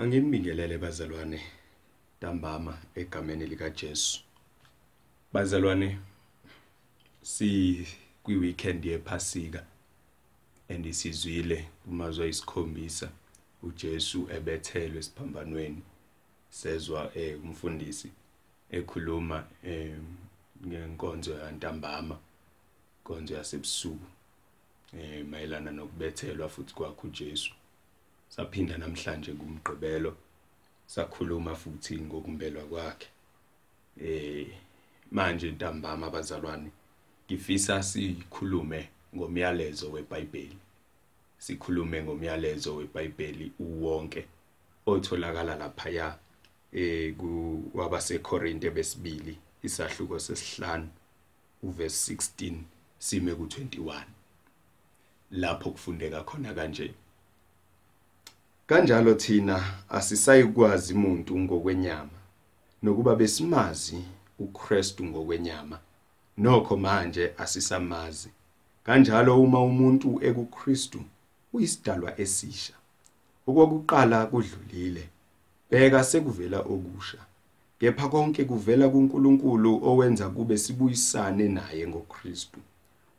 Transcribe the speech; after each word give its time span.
Angibingelele 0.00 0.78
bazalwane 0.78 1.40
ntambama 2.18 2.78
egameni 2.94 3.46
lika 3.46 3.70
Jesu. 3.70 4.20
Bazalwane 5.32 5.98
si 7.22 7.86
kwi 8.22 8.36
weekend 8.36 8.84
yephasika 8.84 9.64
andisizwile 10.68 11.68
umazwa 11.88 12.26
isikhombisa 12.26 13.10
uJesu 13.62 14.28
ebethelwe 14.36 15.02
siphambanweni 15.02 15.82
sezwa 16.50 17.00
eh 17.16 17.44
umfundisi 17.44 18.08
ekhuluma 18.70 19.38
eh 19.64 19.96
ngenkonzo 20.66 21.32
yantambama 21.42 22.16
konzo 23.04 23.34
yasebusuku 23.34 24.06
eh 24.98 25.26
mayelana 25.30 25.70
nokubethelwa 25.70 26.48
futhi 26.48 26.74
kwakho 26.74 27.06
uJesu 27.06 27.52
saphinda 28.28 28.78
namhlanje 28.78 29.32
kumgqibelo 29.32 30.16
sakhuluma 30.86 31.54
futhi 31.54 31.98
ngokumbelwa 32.00 32.64
kwakhe. 32.64 33.08
Eh 34.00 34.46
manje 35.10 35.50
ntambama 35.50 36.06
abazalwane 36.06 36.70
ngifisa 37.26 37.82
sikhulume 37.82 38.88
ngomyalezo 39.16 39.90
weBhayibheli. 39.92 40.58
Sikhulume 41.38 42.02
ngomyalezo 42.02 42.76
weBhayibheli 42.76 43.52
uwonke 43.58 44.26
otholakala 44.86 45.56
lapha 45.56 46.18
eh 46.72 47.14
ku 47.16 47.62
wabaseKorinte 47.74 48.70
besibili 48.70 49.38
isahluko 49.62 50.18
sesihlanu 50.18 50.88
uverse 51.62 52.14
16 52.14 52.54
sime 52.98 53.32
ku21 53.32 54.02
lapho 55.30 55.70
kufundeka 55.70 56.22
khona 56.24 56.54
kanje 56.54 56.94
Kanjalo 58.68 59.14
thina 59.14 59.64
asisayikwazi 59.88 60.94
umuntu 60.94 61.38
ngokwenyama 61.38 62.18
nokuba 62.82 63.16
besimazi 63.16 63.98
uKristu 64.38 65.04
ngokwenyama. 65.04 65.78
Nokho 66.38 66.76
manje 66.76 67.32
asisamazi. 67.38 68.28
Kanjalo 68.84 69.42
uma 69.42 69.60
umuntu 69.60 70.08
ekuKristu 70.28 71.00
uyisidalwa 71.52 72.20
esisha 72.20 72.74
okwakuqala 73.46 74.18
kudlulile 74.30 75.04
bheka 75.70 76.04
sekuvela 76.04 76.58
okusha. 76.60 77.20
Kepha 77.78 78.08
konke 78.08 78.44
kuvela 78.44 78.88
kuNkulunkulu 78.88 79.72
owenza 79.88 80.28
kube 80.28 80.58
sibuyisane 80.58 81.48
naye 81.48 81.88
ngoKristu. 81.88 82.60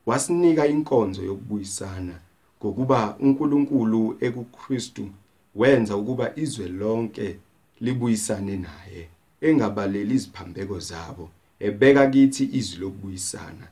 Wasinika 0.05 0.67
inkonzo 0.67 1.21
yokubuyisana 1.29 2.15
ngokuba 2.59 2.99
uNkulunkulu 3.19 4.17
ekuKristu 4.25 5.05
wenza 5.55 5.97
ukuba 5.97 6.35
izwe 6.35 6.67
lonke 6.67 7.37
libuyisane 7.81 8.57
naye 8.57 9.07
engabaleli 9.41 10.15
iziphambeko 10.15 10.79
zabo 10.79 11.29
ebeka 11.59 12.07
kithi 12.07 12.43
izwi 12.59 12.77
lokubuyisana. 12.81 13.67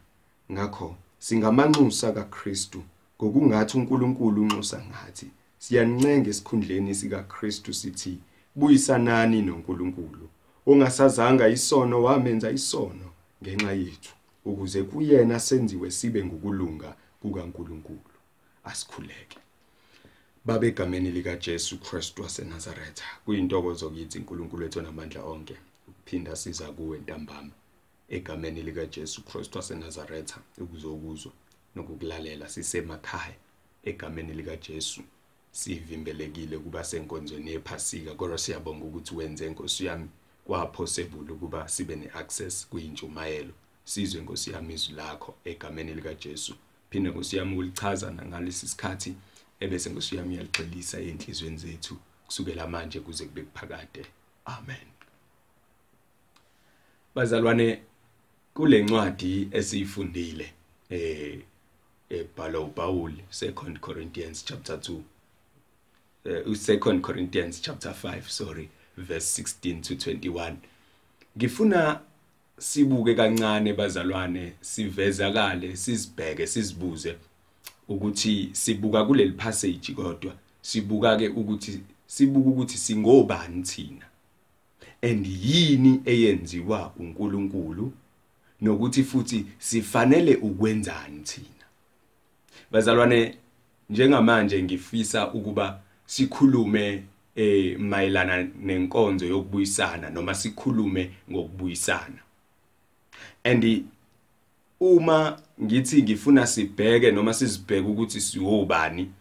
Ngakho 0.51 0.95
singamanxusa 1.19 2.11
kaKristu 2.11 2.81
ngokungathi 3.17 3.77
uNkulunkulu 3.77 4.41
unxusa 4.41 4.77
ngathi 4.89 5.27
siyancenga 5.63 6.29
esikhundleni 6.29 6.95
sikaKristu 6.99 7.73
sithi 7.73 8.13
buyisanani 8.55 9.41
noNkulunkulu 9.41 10.25
ongasazanga 10.69 11.45
isono 11.57 11.95
wamenza 12.05 12.49
isono 12.59 13.07
ngenxa 13.41 13.71
yethu 13.81 14.13
ukuze 14.49 14.83
kuyena 14.89 15.39
senziwe 15.39 15.91
sibe 15.97 16.19
ngokulunga 16.25 16.89
kukaNkulunkulu 17.21 18.13
asikhuleke. 18.69 19.37
Babe 20.47 20.67
egameni 20.67 21.11
lika 21.11 21.35
Jesu 21.35 21.77
Kristu 21.77 22.21
waseNazaretha. 22.23 23.03
Kuyintokozo 23.25 23.89
kithi 23.89 24.17
uNkulunkulu 24.17 24.63
wethu 24.63 24.81
namandla 24.81 25.23
onke 25.23 25.57
ukuphinda 25.87 26.35
siza 26.35 26.71
kuwe 26.71 26.97
ntambama 26.97 27.49
egameni 28.09 28.61
lika 28.61 28.85
Jesu 28.85 29.23
Kristu 29.23 29.57
waseNazaretha 29.57 30.37
ukuzokuzwa 30.57 31.31
nokukulalela 31.75 32.49
sisemakhaya 32.49 33.35
egameni 33.83 34.33
lika 34.33 34.55
Jesu 34.55 35.01
sivimbelekile 35.51 36.57
kuba 36.57 36.83
senkonzweni 36.83 37.51
yephasika 37.51 38.13
kodwa 38.15 38.37
siyabonga 38.37 38.85
ukuthi 38.85 39.15
wenze 39.15 39.47
inkosi 39.47 39.85
yami 39.85 40.07
kwaphosebule 40.45 41.31
ukuba 41.31 41.67
sibe 41.67 41.95
neaccess 41.95 42.67
kuyintshumayelo. 42.67 43.53
Sizwe 43.83 44.21
inkosi 44.21 44.51
yami 44.51 44.73
izwi 44.73 44.95
lakho 44.95 45.35
egameni 45.45 45.93
lika 45.93 46.13
Jesu 46.13 46.55
phinde 46.89 47.09
inkosi 47.09 47.37
yami 47.37 47.57
ulichaza 47.57 48.11
ngalesi 48.11 48.67
sikhathi 48.67 49.15
ebese 49.59 49.89
inkosi 49.89 50.15
yami 50.15 50.35
yaligxilisa 50.35 50.99
enhlizweni 50.99 51.57
zethu 51.57 51.97
kusukela 52.25 52.67
manje 52.67 52.99
kuze 52.99 53.25
kube 53.25 53.41
kuphakade 53.41 54.05
amen. 54.45 54.87
Bazalwane 57.15 57.81
kule 58.53 58.83
ncwadi 58.83 59.47
esiyifundile 59.51 60.53
eh 60.89 61.39
ebhala 62.09 62.59
uPaul 62.59 63.11
2 63.31 63.79
Corinthians 63.79 64.45
chapter 64.45 64.75
2 64.75 64.93
uh, 66.25 66.47
2 66.47 66.99
Corinthians 67.01 67.61
chapter 67.61 67.91
5 67.91 68.21
sorry 68.27 68.69
verse 68.97 69.41
16 69.41 69.81
to 69.81 69.93
21 69.93 70.55
ngifuna 71.37 71.99
sibuke 72.59 73.15
kancane 73.15 73.73
bazalwane 73.73 74.53
sivezakale 74.61 75.75
sizibheke 75.75 76.47
sizibuze 76.47 77.15
ukuthi 77.87 78.49
sibuka 78.51 79.05
kuleli 79.05 79.31
passage 79.31 79.93
kodwa 79.93 80.33
sibuka 80.61 81.17
ke 81.17 81.27
ukuthi 81.27 81.79
sibuka 82.07 82.49
ukuthi 82.49 82.77
singobani 82.77 83.63
thina? 83.63 84.05
And 85.01 85.27
yini 85.27 86.01
eyenziwa 86.05 86.93
uNkulunkulu? 86.99 87.93
Nokuthi 88.61 89.03
futhi 89.03 89.45
sifanele 89.59 90.35
ukwenzani 90.35 91.19
thina? 91.19 91.65
Bazalwane 92.71 93.37
njengamanje 93.89 94.63
ngifisa 94.63 95.33
ukuba 95.33 95.79
sikhulume 96.05 97.03
eh 97.35 97.79
mayelana 97.79 98.47
nenkonzo 98.61 99.25
yokubuyisana 99.25 100.09
noma 100.09 100.33
sikhulume 100.33 101.11
ngokubuyisana. 101.31 102.21
And 103.43 103.83
uma 104.79 105.39
ngithi 105.63 106.03
ngifuna 106.03 106.47
sibheke 106.47 107.11
noma 107.11 107.33
sizibheke 107.33 107.87
ukuthi 107.87 108.21
siwobani. 108.21 109.11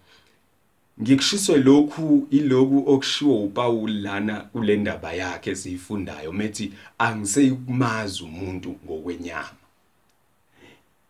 Ngikushiswe 1.03 1.57
lokhu 1.59 2.27
iloku 2.31 2.85
okushiwo 2.93 3.45
uPaul 3.45 4.03
lana 4.03 4.41
kule 4.41 4.77
ndaba 4.77 5.13
yakhe 5.13 5.51
esiyifundayo 5.51 6.33
methi 6.33 6.73
angiseyikumazi 6.99 8.25
umuntu 8.25 8.77
ngokwenyama. 8.85 9.63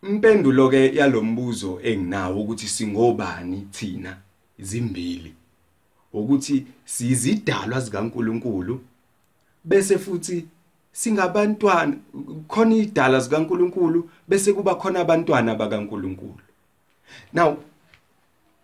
Impendulo 0.03 0.69
ke 0.69 0.95
yalombuzo 0.95 1.79
enginawo 1.83 2.41
ukuthi 2.41 2.67
singobani 2.67 3.67
thina 3.71 4.17
izimbili 4.59 5.33
ukuthi 6.13 6.65
sizidalwa 6.85 7.79
zikaNkuluNkulu 7.79 8.81
bese 9.63 9.97
futhi 9.97 10.45
singabantwana 10.97 11.93
khona 12.47 12.75
idala 12.75 13.19
zikaNkuluNkulu 13.19 14.09
bese 14.27 14.53
kuba 14.53 14.75
khona 14.75 14.99
abantwana 14.99 15.55
bakaNkuluNkulu. 15.55 16.41
Now 17.33 17.57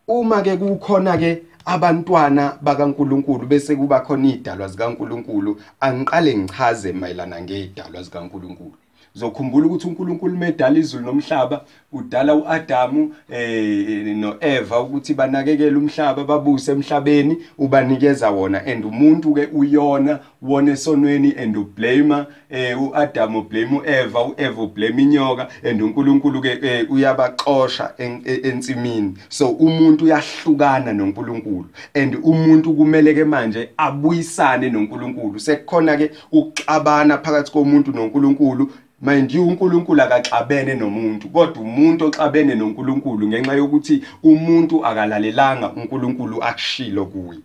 uma 0.08 0.42
ke 0.42 0.58
kukhona 0.58 1.18
ke 1.18 1.44
abantwana 1.66 2.58
bakaNkuluNkulu 2.62 3.46
bese 3.46 3.76
kuba 3.76 4.00
khona 4.00 4.28
idalwa 4.28 4.68
zikaNkuluNkulu 4.68 5.62
angiqale 5.80 6.38
ngichaze 6.38 6.92
mayelana 6.94 7.42
ngedalwa 7.42 8.04
zikaNkuluNkulu. 8.04 8.83
Zokhumbula 9.16 9.66
ukuthi 9.66 9.88
uNkulunkulu 9.88 10.38
medala 10.38 10.80
izulu 10.80 11.06
nomhlaba 11.06 11.66
udala 11.92 12.36
uAdamu 12.36 13.16
eh 13.30 14.16
noEva 14.16 14.80
ukuthi 14.80 15.14
banakekele 15.14 15.76
umhlaba 15.76 16.24
babuse 16.24 16.72
emhlabeni 16.72 17.38
ubanikeza 17.58 18.30
wona. 18.32 18.66
And 18.66 18.86
umuntu 18.86 19.34
ke 19.34 19.50
uyona 19.54 20.20
wona 20.42 20.72
esonweni 20.72 21.36
and 21.38 21.58
ublame 21.58 22.26
eh 22.50 22.82
uAdamu 22.82 23.42
blame 23.42 23.78
uEva 23.78 24.26
uEva 24.26 24.62
ublame 24.62 25.04
inyoka 25.04 25.48
and 25.64 25.82
uNkulunkulu 25.82 26.42
ke 26.42 26.60
eh, 26.62 26.92
uyabaxosha 26.92 27.94
ensimini. 27.98 29.14
So 29.30 29.50
umuntu 29.50 30.06
uyahlukana 30.06 30.94
noNkulunkulu. 30.94 31.66
And 31.94 32.16
umuntu 32.16 32.74
kumele 32.74 33.14
ke 33.14 33.26
manje 33.26 33.70
abuyisane 33.78 34.70
noNkulunkulu. 34.70 35.40
Sekukhona 35.40 35.98
ke 35.98 36.12
ukuxabana 36.32 37.18
phakathi 37.18 37.52
komuntu 37.52 37.92
noNkulunkulu 37.92 38.72
you 39.06 39.48
uNkulunkulu 39.48 40.02
akaxabene 40.02 40.76
nomuntu 40.76 41.30
kodwa 41.30 41.62
umuntu 41.62 42.06
oxabene 42.06 42.56
noNkulunkulu 42.56 43.28
ngenxa 43.28 43.54
yokuthi 43.54 44.04
umuntu 44.24 44.86
akalalelanga 44.86 45.74
uNkulunkulu 45.76 46.44
akushilo 46.44 47.06
kuye. 47.06 47.40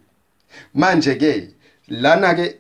Manje 0.75 1.15
ke 1.17 1.49
lana 1.89 2.35
ke 2.35 2.59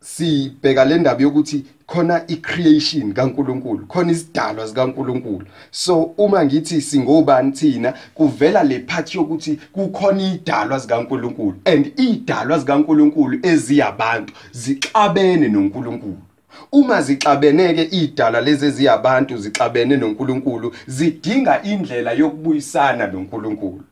sibheka 0.00 0.84
le 0.84 0.98
ndaba 0.98 1.22
yokuthi 1.22 1.64
khona 1.86 2.22
icreation 2.28 3.12
kaNkuluNkulu 3.12 3.86
khona 3.86 4.12
isidalwa 4.12 4.68
sikaNkuluNkulu. 4.68 5.46
So 5.70 6.14
uma 6.16 6.44
ngithi 6.44 6.80
singobani 6.80 7.52
thina 7.52 7.94
kuvela 8.14 8.62
le 8.62 8.78
part 8.78 9.14
yokuthi 9.14 9.58
kukhona 9.72 10.22
idalwa 10.22 10.80
sikaNkuluNkulu 10.80 11.56
and 11.64 11.92
idalwa 11.96 12.60
sikaNkuluNkulu 12.60 13.38
eziyabantu 13.42 14.32
zixabene 14.52 15.48
noNkuluNkulu. 15.48 16.27
Uma 16.72 17.02
zixabeneke 17.02 17.82
idala 17.82 18.40
lezi 18.40 18.66
eziyabantu 18.66 19.36
zixabene 19.36 19.96
noNkulunkulu 19.96 20.74
zidinga 20.86 21.62
indlela 21.62 22.12
yokubuyisana 22.12 23.06
noNkulunkulu. 23.06 23.84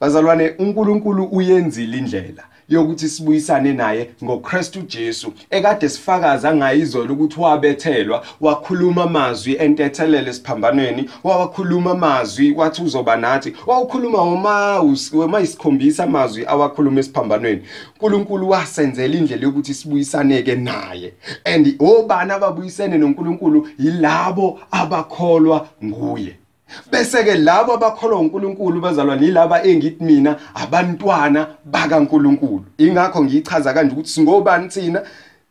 Bazalwane 0.00 0.54
uNkulunkulu 0.58 1.24
uyenzile 1.24 1.98
indlela. 1.98 2.44
Yokuthi 2.68 3.08
sibuyisane 3.08 3.72
naye 3.72 4.10
ngoKristu 4.24 4.82
Jesu 4.82 5.32
ekade 5.50 5.88
sifakaza 5.88 6.54
ngayizolo 6.54 7.14
ukuthi 7.14 7.40
wabethelwa 7.40 8.24
wakhuluma 8.40 9.02
amazwi 9.02 9.56
entethelele 9.56 10.32
siphambanweni 10.32 11.10
wawakhuluma 11.24 11.90
amazwi 11.90 12.52
wathi 12.52 12.82
uzoba 12.82 13.16
nathi 13.16 13.52
wawukhuluma 13.66 14.22
uma 14.22 14.80
uma 15.12 15.40
isikhombisa 15.40 16.04
amazwi 16.04 16.46
awakhuluma 16.46 17.00
esiphambanweni. 17.00 17.62
uNkulunkulu 18.04 18.48
wasenzela 18.50 19.14
indlela 19.14 19.42
yokuthi 19.42 19.74
sibuyisaneke 19.74 20.54
naye 20.56 21.14
and 21.44 21.76
obani 21.78 22.32
ababuyisene 22.32 22.98
noNkulunkulu 22.98 23.68
yilabo 23.78 24.60
abakholwa 24.70 25.68
nguye. 25.84 26.43
Bese 26.90 27.24
ke 27.24 27.34
labo 27.34 27.74
abakholwa 27.74 28.20
uNkulunkulu 28.20 28.80
bazalwa 28.80 29.16
nilaba 29.16 29.62
engithi 29.62 30.04
mina 30.04 30.36
abantwana 30.54 31.46
bakaNkulunkulu. 31.64 32.64
Ingakho 32.78 33.24
ngiyichaza 33.24 33.72
kanje 33.72 33.92
ukuthi 33.92 34.10
singobani 34.10 34.68
thina? 34.68 35.02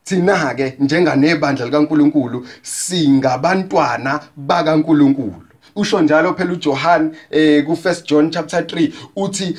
Thina 0.04 0.56
ke 0.56 0.76
njenganebandla 0.80 1.66
likaNkulunkulu 1.66 2.46
singabantwana 2.62 4.20
bakaNkulunkulu. 4.36 5.44
Usho 5.76 6.02
njalo 6.02 6.34
phela 6.34 6.54
uJohn 6.54 7.12
eh 7.32 7.66
ku 7.66 7.72
1 7.72 8.06
John 8.06 8.32
chapter 8.32 8.62
3 8.62 8.92
uthi 9.16 9.58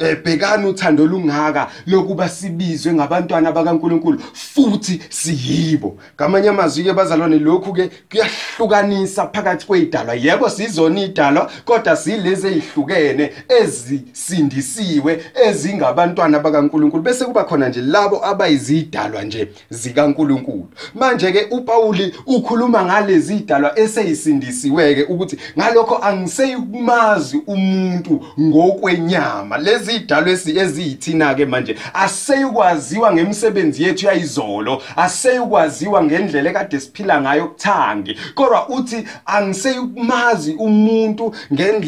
Eh, 0.00 0.16
bhekani 0.24 0.66
uthando 0.66 1.06
lungaka 1.06 1.68
lokuba 1.86 2.28
sibizwe 2.28 2.92
ngabantwana 2.92 3.52
bakaNkuluNkulu 3.52 4.18
futhi 4.32 5.00
siyibo. 5.08 5.98
Ngamanye 6.16 6.48
amazwi 6.48 6.84
ke 6.84 6.92
bazalwane 6.92 7.38
lokhu 7.38 7.72
ke 7.72 7.90
kuyahlukanisa 8.10 9.26
phakathi 9.26 9.66
kwezidalwa 9.66 10.14
yebo 10.14 10.48
sizona 10.48 11.00
idalwa 11.00 11.50
kodwa 11.64 11.96
silezi 11.96 12.46
ezihlukene 12.46 13.32
ezisindisiwe 13.62 15.24
ezingabantwana 15.46 16.38
bakaNkuluNkulu. 16.38 17.02
Bese 17.02 17.24
kuba 17.24 17.44
khona 17.44 17.68
nje 17.68 17.80
labo 17.80 18.26
abayizidalwa 18.26 19.22
nje 19.22 19.48
zikaNkuluNkulu. 19.70 20.68
Manje 20.94 21.32
ke 21.32 21.46
uPauli 21.50 22.14
ukhuluma 22.26 22.84
ngalezi 22.84 23.36
idalwa 23.36 23.78
eseyisindisiwe 23.78 24.94
ke 24.94 25.02
ukuthi 25.02 25.38
ngalokho 25.58 25.98
angiseyikumazi 26.02 27.42
umuntu 27.46 28.24
ngokwenyama. 28.40 29.58
Lezi 29.58 29.81
ezidalwe 29.82 30.32
eziyithina 30.32 31.34
ke 31.34 31.46
manje 31.46 31.76
aseyukwaziwa 31.94 33.12
ngemisebenzi 33.12 33.82
yethu 33.84 34.06
yayizolo 34.06 34.82
aseyukwaziwa 34.96 36.04
ngendlela 36.04 36.50
ekade 36.50 36.80
siphila 36.80 37.20
ngayo 37.20 37.46
kuthangi 37.48 38.16
kodwa 38.34 38.68
uthi 38.68 39.04
angiseyukumazi 39.26 40.52
umuntu 40.52 41.34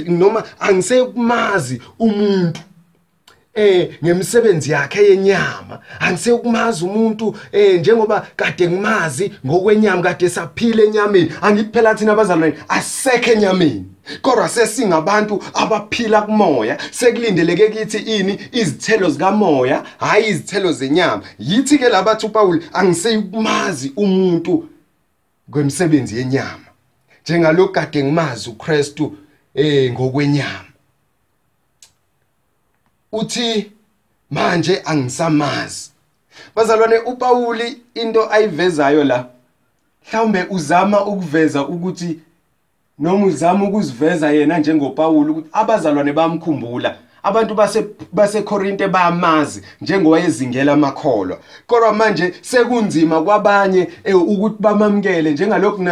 noma 0.07 0.43
angiseyukumazi 0.61 1.83
umuntu. 1.99 2.61
Eh 3.55 3.91
ngemisebenzi 4.05 4.73
yakhe 4.73 5.03
yenyama. 5.03 5.81
Angisekumazi 6.01 6.85
umuntu 6.85 7.37
eh 7.53 7.81
njengoba 7.81 8.27
kade 8.37 8.69
ngimazi 8.69 9.33
ngokwenyama 9.47 10.03
kade 10.03 10.31
saphila 10.31 10.83
enyameni. 10.83 11.33
Angiphela 11.43 11.95
thina 11.95 12.13
abazalwane 12.13 12.55
asekho 12.69 13.33
enyameni. 13.33 13.85
Kodwa 14.23 14.49
sesingabantu 14.49 15.43
abaphila 15.55 16.23
kumoya. 16.23 16.79
Sekulindeleke 16.91 17.69
kithi 17.69 17.99
ini 17.99 18.39
izithelo 18.53 19.11
zikamoya 19.11 19.85
hayi 19.99 20.29
izithelo 20.29 20.73
zenyama. 20.73 21.23
Yithi 21.39 21.79
ke 21.79 21.89
labathi 21.89 22.27
uPaul 22.27 22.63
angiseyumazi 22.73 23.93
umuntu 23.97 24.69
kwemisebenzi 25.51 26.17
yenyama. 26.17 26.65
Njengalokhu 27.23 27.73
kade 27.73 28.05
ngimazi 28.05 28.51
uKristu 28.51 29.17
eh 29.55 29.93
ngokwenyama. 29.93 30.74
Uthi 33.15 33.73
manje 34.31 34.83
angisamazi. 34.85 35.91
Bazalwane 36.57 36.99
uPauli 36.99 37.79
into 37.95 38.33
ayivezayo 38.33 39.05
la 39.05 39.27
mhlawumbe 40.09 40.47
uzama 40.51 41.05
ukuveza 41.07 41.67
ukuthi 41.67 42.19
noma 42.99 43.27
uzama 43.27 43.65
ukuziveza 43.65 44.31
yena 44.31 44.59
njengoPaul 44.59 45.31
ukuthi 45.31 45.49
abazalwane 45.53 46.13
bamkhumbula. 46.13 46.97
Abantu 47.25 47.55
base 47.55 47.87
baseKorinte 48.13 48.89
bayamazi 48.89 49.63
njengowayezingela 49.81 50.73
amakholwa. 50.73 51.39
Kodwa 51.67 51.93
manje 51.93 52.35
sekunzima 52.41 53.23
kwabanye 53.23 53.89
eh, 54.05 54.17
ukuthi 54.17 54.57
bamamkele 54.59 55.31
njengalokhu 55.31 55.83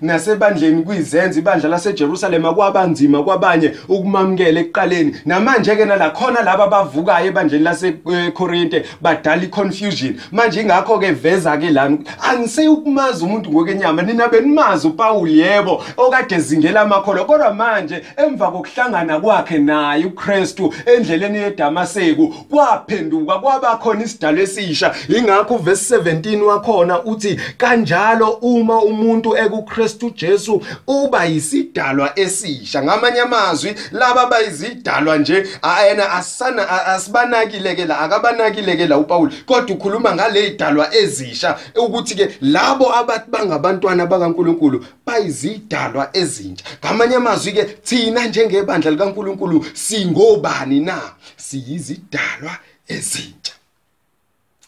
nasebandleni 0.00 0.82
kwizenzi 0.82 1.38
ibandla 1.38 1.68
laseJerusalem 1.68 2.54
kwabanzima 2.54 3.22
kwabanye 3.22 3.72
ukumamkela 3.88 4.60
ekuqaleni. 4.60 5.16
Namanje 5.26 5.76
ke 5.76 5.84
nalakhona 5.84 6.42
laba 6.42 6.66
bavukayo 6.66 7.26
ebandleni 7.26 7.64
laseKorinte 7.64 8.84
badala 9.00 9.42
iconfusion. 9.42 10.14
Manje 10.32 10.60
ingakho 10.60 10.98
ke 10.98 11.12
veza 11.12 11.56
ke 11.56 11.70
lana 11.70 11.98
angiseyukumazi 12.22 13.24
umuntu 13.24 13.50
ngokwenyama 13.50 14.02
nina 14.02 14.28
benimazi 14.28 14.88
uPaul 14.88 15.28
yebo 15.30 15.82
okade 15.96 16.38
zingela 16.38 16.80
amakholwa. 16.80 17.24
Kodwa 17.24 17.54
manje 17.54 18.02
emva 18.16 18.50
kokuhlangana 18.50 19.20
kwakhe 19.20 19.58
naye 19.58 20.04
uKristu 20.04 20.74
endleleni 20.86 21.38
yeDamaseko 21.38 22.26
kwaphenduka 22.50 23.38
kwabakhona 23.38 24.04
isidalo 24.04 24.42
esisha. 24.42 24.94
Ingakho 25.08 25.54
uverse 25.54 25.96
17 25.96 26.42
wakhona 26.42 27.04
uthi 27.04 27.40
kanjalo 27.56 28.30
uma 28.30 28.82
umuntu 28.82 29.36
ekuKristu 29.36 30.10
Jesu 30.10 30.62
uba 30.86 31.24
yisidalwa 31.24 32.18
esisha 32.18 32.82
ngamanye 32.82 33.20
amazwi 33.20 33.74
laba 33.92 34.26
bayizidalwa 34.26 35.18
nje 35.18 35.46
ayena 35.62 36.12
asana 36.12 36.86
asibanakile 36.86 37.74
ke 37.74 37.84
la 37.84 37.98
akabanakile 38.00 38.76
ke 38.76 38.86
la 38.86 38.98
uPaul 38.98 39.30
kodwa 39.46 39.76
ukhuluma 39.76 40.14
ngale 40.14 40.46
idalwa 40.46 40.94
ezisha 40.94 41.58
ukuthi 41.76 42.14
ke 42.14 42.28
labo 42.40 42.94
abathi 42.94 43.30
bangabantwana 43.30 44.06
bakaNkuluNkulu 44.06 44.84
bayizidalwa 45.06 46.10
ezintsha. 46.12 46.64
Ngamanye 46.84 47.16
amazwi 47.16 47.52
ke 47.52 47.64
thina 47.64 48.26
njengebandla 48.26 48.90
likaNkuluNkulu 48.90 49.66
singobani? 49.74 50.67
Njani 50.68 50.80
na? 50.80 51.14
Siyizidalwa 51.36 52.58
ezintsha. 52.88 53.52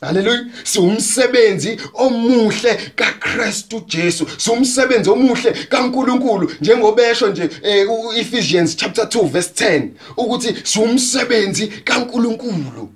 Haleluya 0.01 0.47
siwumsebenzi 0.65 1.81
omuhle 1.95 2.75
kaKristu 2.95 3.83
Jesu. 3.87 4.27
Siwumsebenzi 4.37 5.11
omuhle 5.11 5.53
kaNkuluNkulu 5.53 6.53
njengobesho 6.61 7.29
nje 7.29 7.51
eh, 7.63 7.89
Ephesians 8.17 8.77
chapter 8.77 9.05
2 9.05 9.29
verse 9.29 9.51
10 9.79 9.89
ukuthi 10.17 10.55
siwumsebenzi 10.65 11.67
kaNkuluNkulu. 11.67 12.93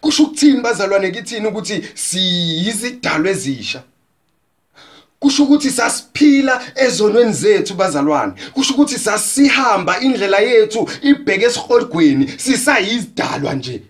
Kusho 0.00 0.22
ukuthini 0.22 0.60
bazalwane 0.60 1.10
kithini 1.10 1.46
ukuthi 1.46 1.84
siyizidalwa 1.94 3.30
ezisha? 3.30 3.82
Kusho 5.20 5.42
ukuthi 5.44 5.70
sasiphila 5.70 6.60
ezonweni 6.74 7.32
zethu 7.32 7.74
bazalwane. 7.74 8.32
Kusho 8.54 8.74
ukuthi 8.74 8.98
sasihamba 8.98 10.00
indlela 10.00 10.38
yethu 10.38 10.88
ibheke 11.02 11.44
esiholgweni 11.44 12.28
sisayizidalwa 12.36 13.54
nje. 13.54 13.82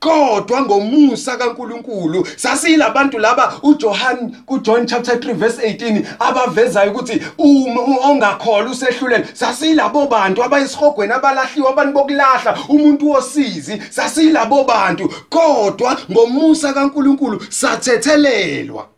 Kodwa 0.00 0.62
ngomusa 0.62 1.36
kaNkuluNkulu 1.36 2.26
sasilabantu 2.36 3.18
laba 3.18 3.54
uJohn 3.62 4.36
kuJohn 4.46 4.86
chapter 4.86 5.14
3 5.14 5.34
verse 5.34 5.62
18 5.62 6.04
abavezayo 6.18 6.90
ukuthi 6.90 7.22
uma 7.38 7.80
ongakholwa 7.80 8.72
usehlulele 8.72 9.26
sasilabo 9.32 10.06
bantu 10.06 10.44
abayisihogweni 10.44 11.12
abalahliwa 11.12 11.70
abantu 11.70 11.92
bokulahla 11.92 12.58
umuntu 12.68 13.10
wosizi 13.10 13.82
sasilabo 13.90 14.64
bantu. 14.64 15.12
Kodwa 15.30 15.96
ngomusa 16.10 16.72
kaNkuluNkulu 16.72 17.42
sathethelelwa. 17.48 18.91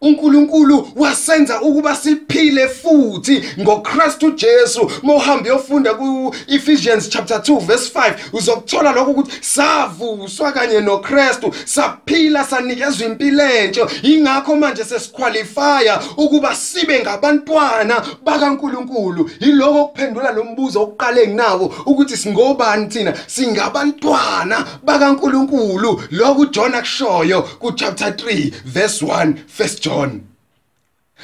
uNkulunkulu 0.00 0.88
wasenza 0.96 1.60
ukuba 1.62 1.96
siphile 1.96 2.68
futhi 2.68 3.44
ngoKristu 3.60 4.30
Jesu. 4.30 4.90
Mohamba 5.02 5.48
yofunda 5.48 5.94
kuEphesians 5.94 7.08
chapter 7.08 7.36
2 7.38 7.60
verse 7.60 7.98
5 7.98 8.14
uzokuthola 8.32 8.92
lokho 8.92 9.10
ukuthi 9.10 9.30
savuswa 9.40 10.52
kanye 10.52 10.80
noKristu 10.80 11.54
saphila 11.64 12.44
sanikezwa 12.44 13.06
impilo 13.06 13.44
entsha 13.44 13.86
ingakho 14.02 14.56
manje 14.56 14.84
sesiqualifya 14.84 16.00
ukuba 16.16 16.54
sibe 16.54 17.00
ngabantwana 17.00 18.02
bakaNkulunkulu. 18.24 19.30
Yiloko 19.40 19.84
kuphendula 19.84 20.32
lo 20.32 20.44
mbuzo 20.44 20.82
oqale 20.82 21.26
nginawo 21.26 21.74
ukuthi 21.86 22.16
singobani 22.16 22.86
thina? 22.86 23.14
Singabantwana 23.26 24.66
bakaNkulunkulu. 24.82 26.02
Lokhu 26.10 26.46
John 26.46 26.74
akushoyo 26.74 27.42
ku 27.42 27.72
chapter 27.72 28.08
3 28.08 28.52
verse 28.64 29.04
1 29.04 29.34
first 29.46 29.82
John 29.82 29.89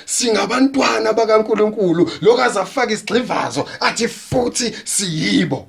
singabantwana 0.04 1.12
bakaNkuluNkulu. 1.12 2.11
Lokazafaka 2.20 2.92
isigxivazo 2.92 3.66
athi 3.80 4.08
futhi 4.08 4.75
siyibo. 4.85 5.66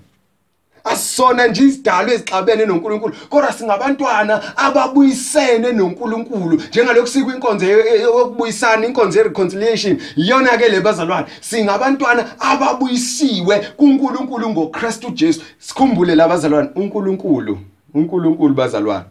Asisona 0.83 1.47
nje 1.47 1.63
izidalwa 1.63 2.13
ezixabene 2.13 2.65
noNkulunkulu 2.65 3.15
kodwa 3.29 3.53
singabantwana 3.53 4.57
ababuyisene 4.57 5.71
noNkulunkulu. 5.71 6.61
Njengalokhu 6.69 7.07
sikwinkonzo 7.07 7.65
yokubuyisana 7.65 8.85
inkonzo 8.85 9.17
yereconciliation 9.19 10.01
iyona 10.15 10.57
ke 10.57 10.69
lebazalwane 10.69 11.27
singabantwana 11.41 12.39
ababuyisiwe 12.39 13.59
kuNkulunkulu 13.77 14.49
ngoKristu 14.49 15.11
Jesu. 15.11 15.41
Sikhumbule 15.59 16.15
labazalwane 16.15 16.69
uNkulunkulu 16.75 17.59
uNkulunkulu 17.93 18.53
bazalwane. 18.53 19.05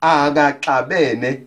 Akaxabene 0.00 1.40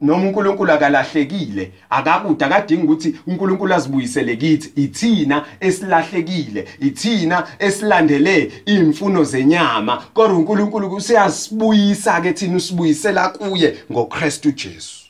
noma 0.00 0.26
uNkulunkulu 0.26 0.72
akalahlekile 0.72 1.72
akakude 1.90 2.44
akadingi 2.44 2.82
ukuthi 2.82 3.20
uNkulunkulu 3.26 3.74
azibuyisele 3.74 4.36
kithi. 4.36 4.72
Ithina 4.76 5.44
esilahlekile 5.60 6.68
ithina 6.80 7.46
esilandele 7.58 8.62
imfuno 8.66 9.24
zenyama. 9.24 9.96
Kodwa 10.14 10.38
uNkulunkulu 10.38 10.94
usiyasibuyisa 10.94 12.20
ke 12.20 12.32
thina 12.32 12.56
usibuyisela 12.56 13.28
kuye 13.28 13.78
ngoKristu 13.92 14.52
Jesu. 14.52 15.06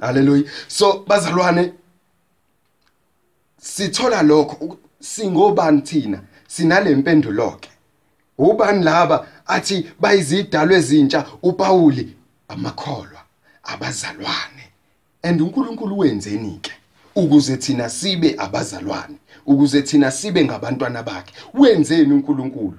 Haleluya 0.00 0.42
so 0.68 1.04
bazalwane 1.08 1.72
sithola 3.58 4.22
lokho 4.22 4.78
singobani 5.00 5.82
thina? 5.82 6.20
Sinalempendulo 6.46 7.50
ke 7.60 7.68
ubani 8.38 8.84
laba 8.84 9.26
athi 9.46 9.86
bayizidalwe 10.00 10.76
ezintsha? 10.76 11.26
uPauli 11.42 12.16
amakholwa 12.48 13.13
abazalwane. 13.64 14.64
And 15.22 15.40
uNkulunkulu 15.40 15.98
wenzeni 15.98 16.58
ke 16.62 16.72
ukuze 17.14 17.56
thina 17.56 17.90
sibe 17.90 18.34
abazalwane 18.38 19.16
ukuze 19.46 19.82
thina 19.82 20.10
sibe 20.10 20.44
ngabantwana 20.44 21.02
bakhe. 21.02 21.34
Wenzeni 21.54 22.12
uNkulunkulu? 22.12 22.78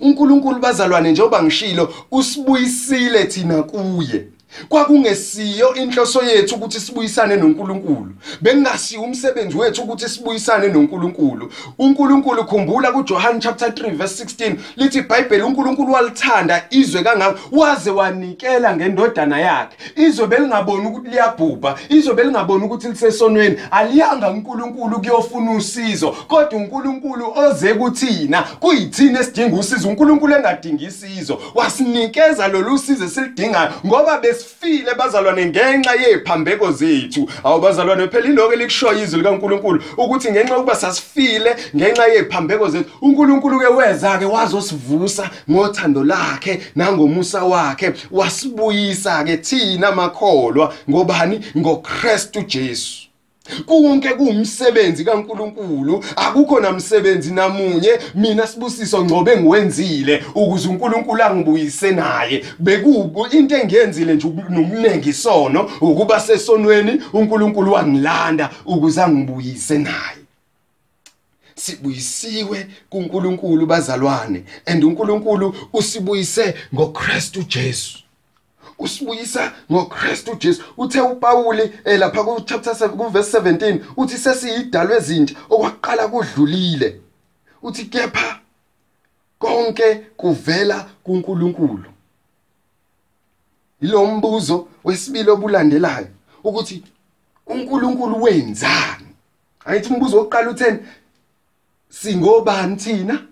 uNkulunkulu 0.00 0.58
bazalwane 0.60 1.12
njengoba 1.12 1.42
ngishilo 1.42 1.94
usibuyisile 2.10 3.24
thina 3.24 3.62
kuye. 3.62 4.24
Kwakungesiyo 4.68 5.74
inhloso 5.74 6.22
yethu 6.22 6.54
ukuthi 6.54 6.80
sibuyisane 6.80 7.36
noNkulunkulu. 7.36 8.10
Bengasiyo 8.40 9.02
umsebenzi 9.02 9.56
wethu 9.56 9.82
ukuthi 9.82 10.08
sibuyisane 10.08 10.68
noNkulunkulu. 10.68 11.52
uNkulunkulu 11.78 12.44
khumbula 12.44 12.92
kuJohn 12.92 13.40
chapter 13.40 13.68
3 13.68 13.90
verse 13.90 14.24
16 14.24 14.56
lithi 14.76 14.98
iBhayibheli 14.98 15.42
uNkulunkulu 15.42 15.92
walithanda 15.92 16.64
izwe 16.70 17.02
kangaka 17.02 17.38
waze 17.52 17.90
wanikela 17.90 18.76
ngendodana 18.76 19.40
yakhe. 19.40 19.76
Izwe 19.96 20.26
belingaboni 20.26 20.86
ukuthi 20.86 21.10
liyabhubha 21.10 21.78
izwe 21.88 22.14
belingaboni 22.14 22.64
ukuthi 22.64 22.88
lisesonweni. 22.88 23.56
Aliyanga 23.70 24.30
uNkulunkulu 24.30 24.98
kuyofuna 24.98 25.52
usizo 25.52 26.10
kodwa 26.10 26.58
uNkulunkulu 26.58 27.32
oze 27.36 27.74
kuthina 27.74 28.42
kuyithina 28.42 29.20
esidinga 29.20 29.56
usizo. 29.56 29.88
uNkulunkulu 29.88 30.34
engadingi 30.34 30.84
isizo. 30.84 31.38
Wasinikeza 31.54 32.48
lolu 32.48 32.78
sizo 32.78 33.04
esilidingayo 33.04 33.70
ngoba 33.86 34.18
bes 34.18 34.43
sifile 34.44 34.94
bazalwane 34.94 35.46
ngenxa 35.46 35.94
yephambeko 35.94 36.72
zethu. 36.72 37.28
Awubazalwane 37.44 38.08
phela 38.08 38.26
iloko 38.26 38.52
elikushoya 38.52 39.02
izwi 39.02 39.18
likaNkuluNkulu 39.18 39.82
ukuthi 39.98 40.30
ngenxa 40.30 40.54
yokuba 40.54 40.76
sasifile 40.76 41.56
ngenxa 41.76 42.06
yephambeko 42.06 42.68
zethu 42.68 42.90
uNkulunkulu 43.02 43.58
ke 43.60 43.66
weza 43.66 44.18
ke 44.18 44.24
wazosivusa 44.24 45.30
ngothando 45.50 46.04
lakhe 46.04 46.60
nangomusa 46.76 47.44
wakhe. 47.44 47.92
Wasibuyisa 48.10 49.24
ke 49.24 49.36
thina 49.36 49.92
makholwa. 49.92 50.74
Ngobani? 50.90 51.40
ngoKristu 51.56 52.42
Jesu. 52.42 53.13
Konke 53.66 54.08
kuumsebenzi 54.08 55.04
kaNkuluNkulu. 55.04 56.04
Akukho 56.16 56.60
namsebenzi 56.60 57.32
namunye. 57.32 57.98
Mina 58.14 58.46
sibusiso 58.46 59.04
ngcobe 59.04 59.36
ngiwenzile 59.36 60.24
ukuze 60.34 60.68
uNkulunkulu 60.68 61.22
angibuyise 61.22 61.90
naye. 61.90 62.44
Bekubo 62.58 63.28
into 63.28 63.56
engiyenzile 63.56 64.14
nje 64.14 64.28
nokunengi 64.50 65.08
isono 65.08 65.70
ukuba 65.80 66.20
sesonweni 66.20 67.02
uNkulunkulu 67.12 67.72
wangilanda 67.72 68.50
ukuze 68.66 69.02
angibuyise 69.02 69.78
naye. 69.78 70.24
Sibuyisiwe 71.54 72.66
kuNkulunkulu 72.90 73.66
bazalwane 73.66 74.44
and 74.66 74.84
uNkulunkulu 74.84 75.54
usibuyise 75.72 76.54
ngoKristu 76.74 77.42
Jesu. 77.42 78.03
Usibuyisa 78.78 79.52
ngoKristu 79.72 80.34
Jesu. 80.34 80.62
Uthe 80.76 81.00
uPauli 81.00 81.72
eh, 81.84 81.98
lapha 81.98 82.24
ku 82.24 82.40
chapter 82.40 82.72
7 82.72 82.88
ku 82.88 83.08
verse 83.08 83.38
17 83.38 83.80
uthi 83.96 84.18
sesiyidalwe 84.18 84.96
ezintsha 84.96 85.34
okwaqala 85.50 86.08
kudlulile. 86.08 87.00
Uthi 87.62 87.84
kepha 87.84 88.40
konke 89.38 89.94
kuvela 90.16 90.86
kuNkulunkulu. 91.02 91.84
Ilo 93.80 94.06
mbuzo 94.06 94.68
wesibili 94.84 95.30
obulandelayo 95.30 96.08
ukuthi 96.44 96.82
uNkulunkulu 97.46 98.22
wenzani? 98.22 99.06
Ayithi 99.64 99.92
umbuzo 99.92 100.16
wokuqala 100.16 100.50
utheni 100.50 100.78
singobani 101.88 102.76
thina? 102.76 103.26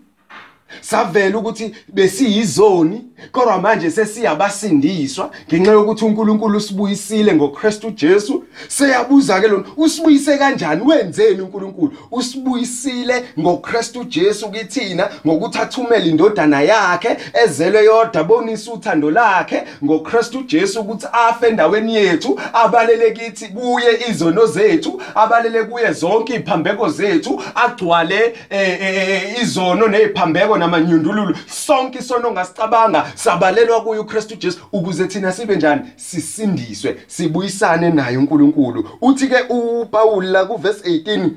Savela 0.80 1.38
ukuthi 1.38 1.74
besiyizoni? 1.88 3.11
Kodwa 3.32 3.58
manje 3.58 3.90
sesiyabasindiswa 3.90 5.30
ngenxa 5.48 5.72
yokuthi 5.72 6.04
uNkulunkulu 6.04 6.58
usibuyisile 6.58 7.34
ngoKristu 7.34 7.90
Jesu. 7.90 8.44
Seyabuza 8.68 9.40
ke 9.40 9.48
lona 9.48 9.64
usibuyise 9.76 10.38
kanjani? 10.38 10.82
Wenzeni 10.86 11.40
uNkulunkulu? 11.40 11.92
Usibuyisile 12.10 13.24
ngoKristu 13.40 14.04
Jesu 14.04 14.50
kithina 14.50 15.08
ngokuthi 15.26 15.58
athumele 15.58 16.06
indodana 16.10 16.62
yakhe 16.62 17.16
ezelwe 17.44 17.84
yodwa 17.84 18.24
bonisa 18.24 18.72
uthando 18.72 19.10
lakhe 19.10 19.62
ngoKristu 19.84 20.42
Jesu 20.42 20.80
ukuthi 20.80 21.06
afe 21.12 21.46
endaweni 21.46 21.94
yethu 21.94 22.40
abalele 22.52 23.10
kithi 23.10 23.46
kuye 23.46 24.04
izono 24.10 24.46
zethu 24.46 25.02
abalele 25.14 25.64
kuye 25.64 25.92
zonke 25.92 26.34
iphambeko 26.34 26.88
zethu 26.88 27.42
agcwale 27.54 28.34
eh, 28.50 28.82
eh, 28.82 29.08
eh, 29.10 29.42
izono 29.42 29.88
neziphambeko 29.88 30.58
namanyundululu. 30.58 31.36
Sonke 31.46 31.98
isono 31.98 32.28
ongasicabanga 32.28 33.11
sabalelwa 33.14 33.80
kuye 33.80 34.00
uKristu 34.00 34.36
Jesu 34.36 34.58
ukuze 34.72 35.06
thina 35.06 35.32
sibe 35.32 35.56
njani? 35.56 35.82
Sisindiswe 35.96 36.96
sibuyisane 37.06 37.90
naye 37.90 38.16
uNkulunkulu. 38.16 38.88
Uthi 39.00 39.28
ke 39.28 39.36
uPaul 39.48 40.24
la 40.24 40.44
kuverse 40.44 40.88
18 40.88 41.30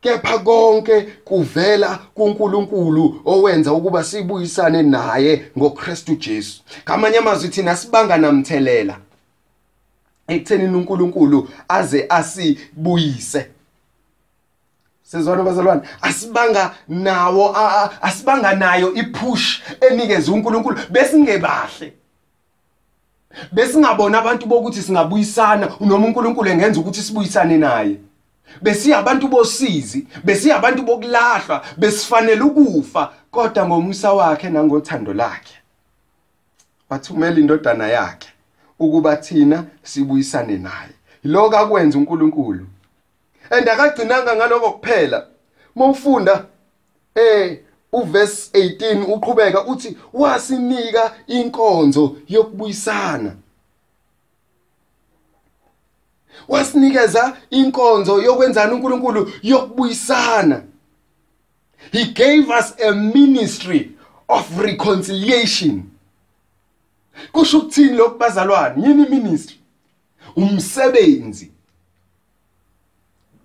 kepha 0.00 0.38
konke 0.38 1.00
kuvela 1.24 1.98
kuNkulunkulu 2.14 3.20
owenza 3.24 3.72
ukuba 3.72 4.04
sibuyisane 4.04 4.82
naye 4.82 5.44
ngoKristu 5.58 6.14
Jesu. 6.14 6.62
Ngamanye 6.84 7.18
amazwi 7.18 7.48
thina 7.48 7.76
sibanga 7.76 8.16
namthelela 8.16 8.98
ekuthenini 10.28 10.76
uNkulunkulu 10.76 11.48
aze 11.68 12.06
asibuyise. 12.08 13.46
Sezwana 15.08 15.42
bazalwane? 15.42 15.82
Asibanga 16.02 16.74
nawo 16.88 17.56
asibanga 18.02 18.54
nayo 18.54 18.94
ipush 18.94 19.62
enikeze 19.80 20.30
uNkulunkulu. 20.30 20.78
Besingebahle. 20.90 21.92
Besingabona 23.52 24.18
abantu 24.18 24.46
bokuthi 24.46 24.82
singabuyisana 24.82 25.68
noma 25.80 26.06
uNkulunkulu 26.06 26.50
engenza 26.50 26.80
ukuthi 26.80 27.02
sibuyisane 27.02 27.56
naye. 27.56 27.96
Besiyabantu 28.62 29.28
bosizi 29.28 30.06
besiyabantu 30.24 30.82
bokulahlwa 30.82 31.64
besifanele 31.76 32.42
ukufa 32.42 33.12
kodwa 33.30 33.66
ngomusa 33.66 34.12
wakhe 34.12 34.50
nangothando 34.50 35.14
lakhe. 35.14 35.54
Wathumela 36.90 37.40
indodana 37.40 37.88
yakhe 37.88 38.28
ukuba 38.78 39.16
thina 39.16 39.64
sibuyisane 39.82 40.56
naye. 40.58 40.92
Lokho 41.24 41.56
akwenza 41.56 41.98
uNkulunkulu. 41.98 42.66
And 43.50 43.68
akagcinanga 43.68 44.36
ngaloko 44.36 44.70
kuphela. 44.72 45.26
Mawufunda 45.74 46.46
eh 47.14 47.58
uverse 47.92 48.50
18 48.52 49.04
uqhubeka 49.14 49.66
uthi 49.66 49.96
wasinika 50.12 51.14
inkonzo 51.26 52.16
yokubuyisana. 52.28 53.36
Wasinikeza 56.48 57.36
inkonzo 57.50 58.22
yokwenzana 58.22 58.74
uNkulunkulu 58.74 59.32
yokubuyisana. 59.42 60.62
He 61.92 62.04
gave 62.04 62.48
us 62.58 62.74
a 62.80 62.92
ministry 62.92 63.92
of 64.28 64.58
reconciliation. 64.58 65.82
Kusho 67.32 67.58
ukuthini 67.58 67.96
lokubazalwane 67.96 68.88
yini 68.88 69.08
ministry 69.08 69.56
umsebenzi. 70.36 71.50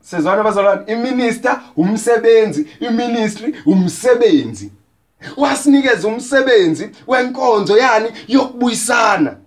Sezwana 0.03 0.41
abazalwane 0.41 0.93
iminister 0.93 1.61
umsebenzi 1.75 2.67
iministry 2.79 3.55
umsebenzi. 3.65 4.71
Wasinikeza 5.37 6.07
umsebenzi 6.07 6.89
wenkonzo 7.07 7.77
yani 7.77 8.09
yokubuyisana. 8.27 9.37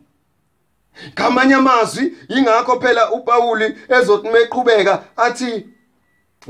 Ngamanye 1.13 1.55
amazwi 1.55 2.15
ingakho 2.29 2.81
phela 2.81 3.13
uPauli 3.13 3.75
ezothi 3.89 4.29
meqhubeka 4.29 5.03
athi 5.17 5.67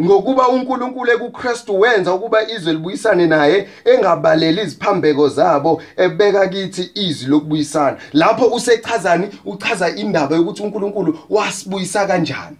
ngokuba 0.00 0.48
uNkulunkulu 0.48 1.12
ekuKristu 1.12 1.80
wenza 1.80 2.14
ukuba 2.14 2.50
izwe 2.50 2.72
libuyisane 2.72 3.26
naye 3.26 3.68
engabaleli 3.84 4.62
iziphambeko 4.62 5.28
zabo 5.28 5.82
ebeka 5.96 6.48
kithi 6.48 6.90
izwi 6.94 7.30
lokubuyisana. 7.30 7.96
Lapho 8.12 8.46
usechazani 8.46 9.28
uchaza 9.44 9.88
indaba 9.90 10.36
yokuthi 10.36 10.62
uNkulunkulu 10.62 11.18
wasibuyisa 11.30 12.06
kanjani. 12.06 12.56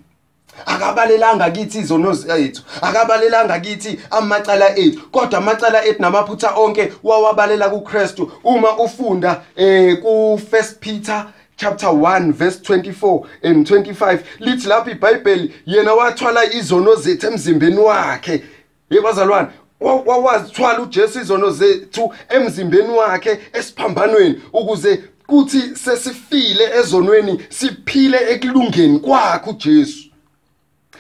Akabalelanga 0.67 1.51
kithi 1.51 1.79
izono 1.79 2.13
zethu. 2.13 2.63
Akabalelanga 2.83 3.61
kithi 3.61 4.01
amacala 4.11 4.79
ethu. 4.79 5.01
Kodwa 5.11 5.39
amacala 5.39 5.85
ethu 5.85 6.03
namaphutha 6.03 6.55
onke 6.57 6.93
wawabalela 7.03 7.69
kuKristu. 7.71 8.33
Uma 8.45 8.79
ufunda 8.79 9.43
eh 9.57 10.01
ku 10.03 10.41
1 10.53 10.75
Peter 10.81 11.27
chapter 11.57 11.89
1 11.89 12.33
verse 12.33 12.61
24 12.61 13.27
and 13.43 13.67
25 13.67 14.19
lithi 14.41 14.69
lapha 14.69 14.91
iBhayibheli 14.91 15.55
yena 15.67 15.95
wathwala 15.95 16.45
izono 16.45 16.95
zethu 16.95 17.27
emzimbeni 17.27 17.79
wakhe. 17.79 18.43
Yebazalwane 18.91 19.49
wawazithwala 19.81 20.81
uJesu 20.81 21.21
izono 21.21 21.51
zethu 21.51 22.15
emzimbeni 22.29 22.91
wakhe 22.91 23.39
esiphambanweni 23.53 24.43
ukuze 24.53 25.03
kuthi 25.27 25.77
sesifile 25.77 26.71
ezonweni 26.79 27.45
siphile 27.49 28.33
ekulungeni 28.33 28.99
kwakhe 28.99 29.51
uJesu. 29.51 29.99
Lithi 29.99 30.06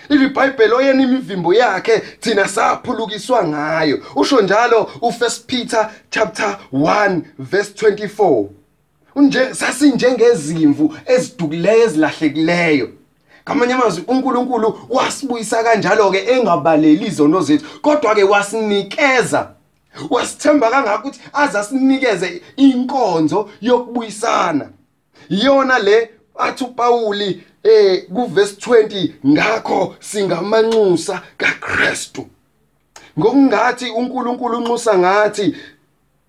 iBhayibheli 0.09 0.73
oyena 0.73 1.03
imivimbo 1.03 1.55
yakhe 1.55 1.99
thina 2.21 2.49
saphulukiswa 2.49 3.45
ngayo. 3.45 4.03
Usho 4.17 4.41
njalo 4.41 4.91
uFirst 5.03 5.47
Peter 5.47 5.91
chapter 6.11 6.59
1 6.73 7.21
verse 7.39 7.73
24. 7.73 8.47
Unje 9.15 9.55
sasinjengezimvu 9.55 10.95
ezidukileyo 11.07 11.85
ezilahlekileyo. 11.85 12.89
Ngamanye 13.45 13.75
amazwi 13.75 14.05
uNkulunkulu 14.09 14.79
wasibuyisa 14.89 15.63
kanjalo 15.63 16.11
ke 16.11 16.19
engabaleli 16.19 17.07
izono 17.07 17.41
zethu 17.41 17.81
kodwa 17.81 18.15
ke 18.15 18.25
wasinikeza 18.25 19.51
wasithemba 20.11 20.71
kangaka 20.71 20.99
ukuthi 20.99 21.21
azasinikeze 21.33 22.43
inkonzo 22.57 23.51
yokubuyisana. 23.61 24.69
Iyona 25.29 25.79
le 25.79 26.11
athi 26.39 26.65
uPauli 26.65 27.45
eh 27.67 28.07
kuverse 28.15 28.55
20 28.61 29.13
ngakho 29.27 29.97
singamanxusa 30.01 31.23
kaKristu. 31.37 32.27
Ngokungathi 33.19 33.91
uNkulunkulu 33.91 34.59
unxusa 34.59 34.99
ngathi 34.99 35.57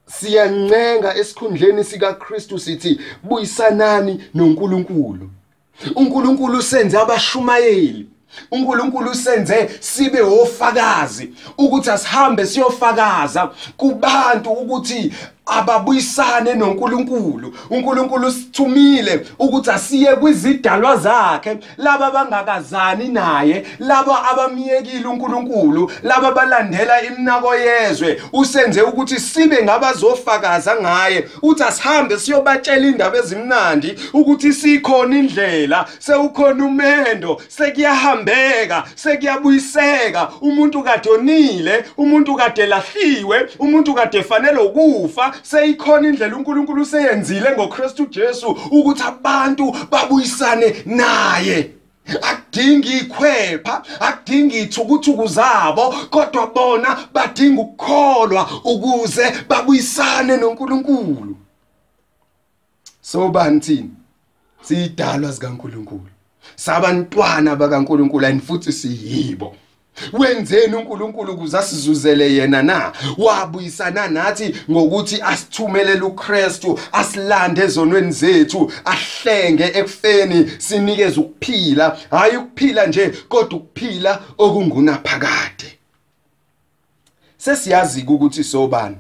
siyancenga 0.08 1.16
esikhundleni 1.16 1.84
sikaKristu 1.84 2.60
sithi 2.60 3.00
buyisanani 3.24 4.24
noNkulunkulu. 4.34 5.30
uNkulunkulu 5.96 6.62
senze 6.62 6.98
abashumayeli. 6.98 8.08
uNkulunkulu 8.52 9.16
senze 9.16 9.70
sibe 9.80 10.22
ofakazi 10.22 11.34
ukuthi 11.58 11.90
asihambe 11.90 12.46
siyofakaza 12.46 13.52
kubantu 13.78 14.50
ukuthi 14.52 15.14
ababuyisane 15.48 16.54
noNkulunkulu. 16.54 17.54
uNkulunkulu 17.70 18.32
sithumile 18.32 19.26
ukuthi 19.40 19.72
asiye 19.72 20.16
kwizidalwa 20.16 20.98
zakhe 20.98 21.58
laba 21.78 22.12
bangakazani 22.12 23.08
naye 23.08 23.66
laba 23.80 24.30
abamiyekile 24.32 25.08
uNkulunkulu 25.08 25.92
laba 26.04 26.32
balandela 26.32 27.02
imnako 27.02 27.56
yezwe 27.56 28.22
usenze 28.34 28.82
ukuthi 28.82 29.20
sibe 29.20 29.64
ngabazofakaza 29.64 30.76
ngaye 30.82 31.28
uthi 31.42 31.64
asihambe 31.64 32.20
siyobatshela 32.20 32.88
indaba 32.88 33.18
ezimnandi 33.18 33.96
ukuthi 34.14 34.54
sikhona 34.54 35.18
indlela 35.18 35.86
sewukhona 36.00 36.66
umendo 36.66 37.42
sekuyahambeka 37.48 38.84
sekuyabuyiseka. 38.96 40.32
Umuntu 40.42 40.84
kade 40.84 41.10
onile 41.10 41.86
umuntu 41.98 42.36
kade 42.36 42.66
lahliwe 42.66 43.50
umuntu 43.60 43.94
kade 43.94 44.24
fanele 44.24 44.60
ukufa 44.60 45.34
seyikhona 45.44 46.08
indlela 46.08 46.36
uNkulunkulu 46.38 46.82
useyenzile 46.82 47.52
ngoKristu 47.52 48.06
Jesu 48.06 48.48
ukuthi 48.72 49.04
abantu 49.04 49.76
babuyisane 49.92 50.76
naye. 50.86 51.72
Akudingi 52.22 52.98
ikhwepha 52.98 53.84
akudingi 54.00 54.60
ithukuthuku 54.60 55.28
zabo 55.28 55.96
kodwa 56.10 56.48
bona 56.48 56.98
badinga 57.14 57.62
ukukholwa 57.62 58.50
ukuze 58.64 59.34
babuyisane 59.50 60.38
noNkulunkulu. 60.38 61.38
Sobani 63.02 63.60
thina? 63.60 63.90
Siyidalwa 64.62 65.32
zikaNkulunkulu. 65.32 66.10
Sabantwana 66.56 67.56
bakaNkulunkulu 67.56 68.26
and 68.26 68.42
futhi 68.42 68.72
siyibo. 68.72 69.56
Wenzeni 70.14 70.76
uNkulunkulu 70.76 71.34
ukuze 71.34 71.58
asizuzele 71.58 72.34
yena 72.34 72.64
na? 72.64 72.94
Wabuyisana 73.18 74.08
nathi 74.08 74.56
ngokuthi 74.72 75.22
asithumelele 75.22 76.02
uKristu 76.02 76.80
asilande 76.92 77.62
ezonweni 77.62 78.12
zethu 78.12 78.72
ahlenge 78.86 79.64
ekufeni 79.64 80.52
sinikeze 80.58 81.20
ukuphila. 81.20 81.98
Hayi 82.10 82.38
ukuphila 82.38 82.88
nje 82.88 83.10
kodwa 83.30 83.60
ukuphila 83.60 84.22
okungunaphakade. 84.38 85.78
Sesiyazi 87.38 88.04
ukuthi 88.08 88.44
sobani? 88.44 88.98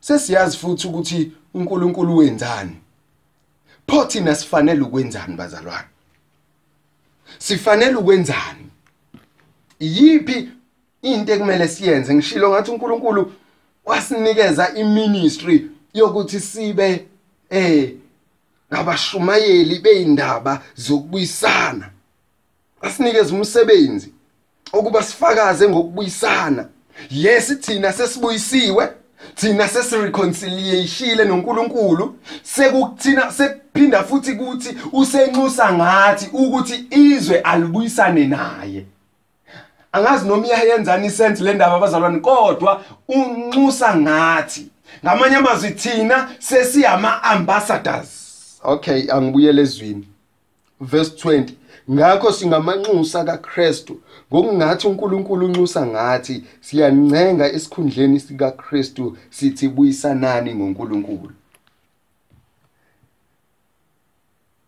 Sesiyazi 0.00 0.56
futhi 0.56 0.86
ukuthi 0.86 1.32
uNkulunkulu 1.54 2.16
wenzani? 2.16 2.76
Pho 3.86 4.04
thina 4.04 4.34
sifanele 4.34 4.80
ukwenzani 4.80 5.36
bazalwane? 5.36 5.88
Sifanele 7.38 7.94
ukwenzani? 7.94 8.66
Yipi 9.80 10.48
into 11.02 11.32
ekumele 11.32 11.68
siyenze? 11.68 12.14
Ngishilo 12.14 12.50
ngathi 12.50 12.70
uNkulunkulu 12.70 13.32
wasinikeza 13.84 14.74
iministry 14.74 15.70
yokuthi 15.94 16.40
sibe 16.40 17.06
eh 17.50 17.92
ngabashumayeli 18.72 19.78
beindaba 19.78 20.62
zokubuyisana. 20.76 21.90
Asinikeza 22.82 23.34
umsebenzi 23.34 24.12
okuba 24.72 25.02
sifakaze 25.02 25.68
ngokubuyisana. 25.68 26.68
Yes 27.10 27.60
thina 27.60 27.92
sesibuyisiwe 27.92 28.88
thina 29.34 29.68
sesireconciliation 29.68 31.28
noNkulunkulu. 31.28 32.18
Sekuthina 32.42 33.32
sephinda 33.32 34.04
futhi 34.04 34.32
kuthi 34.32 34.76
usenxusa 34.92 35.72
ngathi 35.72 36.26
ukuthi 36.32 36.86
izwe 36.90 37.40
alibuyisane 37.40 38.26
naye. 38.26 38.86
Angazi 39.92 40.28
noma 40.28 40.46
iyayenzani 40.46 41.06
isense 41.06 41.44
le 41.44 41.54
ndaba 41.54 41.76
abazalwane 41.76 42.18
kodwa 42.20 42.84
unxusa 43.08 43.96
ngathi. 43.96 44.66
Ngamanye 45.04 45.36
amazwi 45.36 45.70
thina 45.70 46.28
sesiyama 46.38 47.22
ambassadors 47.22 48.26
okay 48.66 49.10
angibuyele 49.12 49.62
ezwini. 49.62 50.08
Verse 50.80 51.28
20 51.28 51.52
ngakho 51.90 52.32
singamanxusa 52.32 53.24
kaKristu. 53.24 54.00
Ngokungathi 54.32 54.86
uNkulunkulu 54.86 55.46
unxusa 55.46 55.86
ngathi 55.86 56.44
siyancenga 56.60 57.52
esikhundleni 57.52 58.20
sikaKristu 58.20 59.16
sithi 59.30 59.68
buyisanani 59.68 60.54
ngoNkulunkulu. 60.54 61.32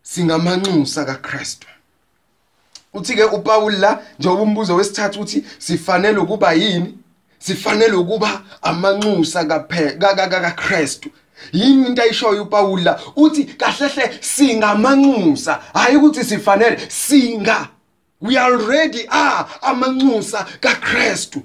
Singamanxusa 0.02 1.04
kaKristu. 1.04 1.66
Uthi 2.98 3.14
ke 3.14 3.24
uPaul 3.24 3.78
la 3.78 4.02
njengoba 4.18 4.42
umbuzo 4.42 4.74
wesithathu 4.74 5.20
uthi 5.20 5.44
sifanele 5.58 6.18
ukuba 6.18 6.52
yini? 6.52 6.98
Sifanele 7.38 7.92
ukuba 7.92 8.42
amanxusa 8.62 9.44
kapheka 9.44 10.14
kaKristu. 10.14 11.10
Yini 11.52 11.86
into 11.86 12.02
ayishoyo 12.02 12.42
uPaul 12.42 12.82
la 12.82 13.00
uthi 13.16 13.44
kahlehle 13.44 14.18
singamanxusa. 14.20 15.60
Hayi 15.74 15.96
ukuthi 15.96 16.24
sifanele 16.24 16.78
singa. 16.88 17.68
We 18.20 18.36
already 18.36 19.06
are 19.08 19.46
amanxusa 19.62 20.46
kaKristu. 20.60 21.42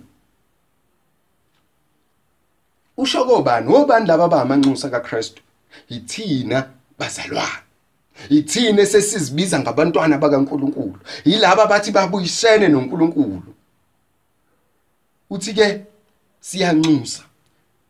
Usho 2.98 3.26
kobani? 3.26 3.68
Obani 3.74 4.08
laba 4.08 4.26
abamanxusa 4.26 4.90
kaKristu? 4.90 5.42
Yithina 5.90 6.68
bazalwane. 7.00 7.73
Ithine 8.30 8.86
sesizibiza 8.86 9.60
ngabantwana 9.60 10.18
bakaNkuluNkulu? 10.18 11.00
Yilabo 11.26 11.66
bathi 11.68 11.92
babuyisene 11.92 12.68
noNkuluNkulu. 12.68 13.54
Uthi 15.30 15.54
ke 15.54 15.82
siyanxusa. 16.40 17.24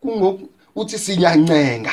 Kungoku 0.01 0.49
uthi 0.75 0.99
siyancenga 0.99 1.91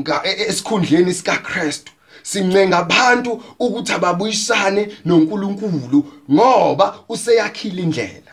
nga 0.00 0.22
e- 0.24 0.46
esikhundleni 0.48 1.14
sika 1.14 1.36
Kristu 1.38 1.92
sincenga 2.22 2.78
abantu 2.78 3.42
ukuthi 3.58 3.92
ababuyisane 3.92 4.96
noNkulunkulu 5.04 6.12
ngoba 6.30 7.04
useyakhila 7.08 7.82
indlela. 7.82 8.32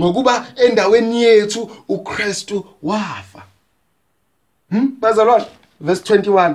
Ngokuba 0.00 0.46
endaweni 0.56 1.22
yethu 1.22 1.70
uKristu 1.88 2.66
wafa. 2.82 3.42
Hm 4.70 4.96
bazalwane 5.00 5.46
verse 5.80 6.02
21 6.14 6.54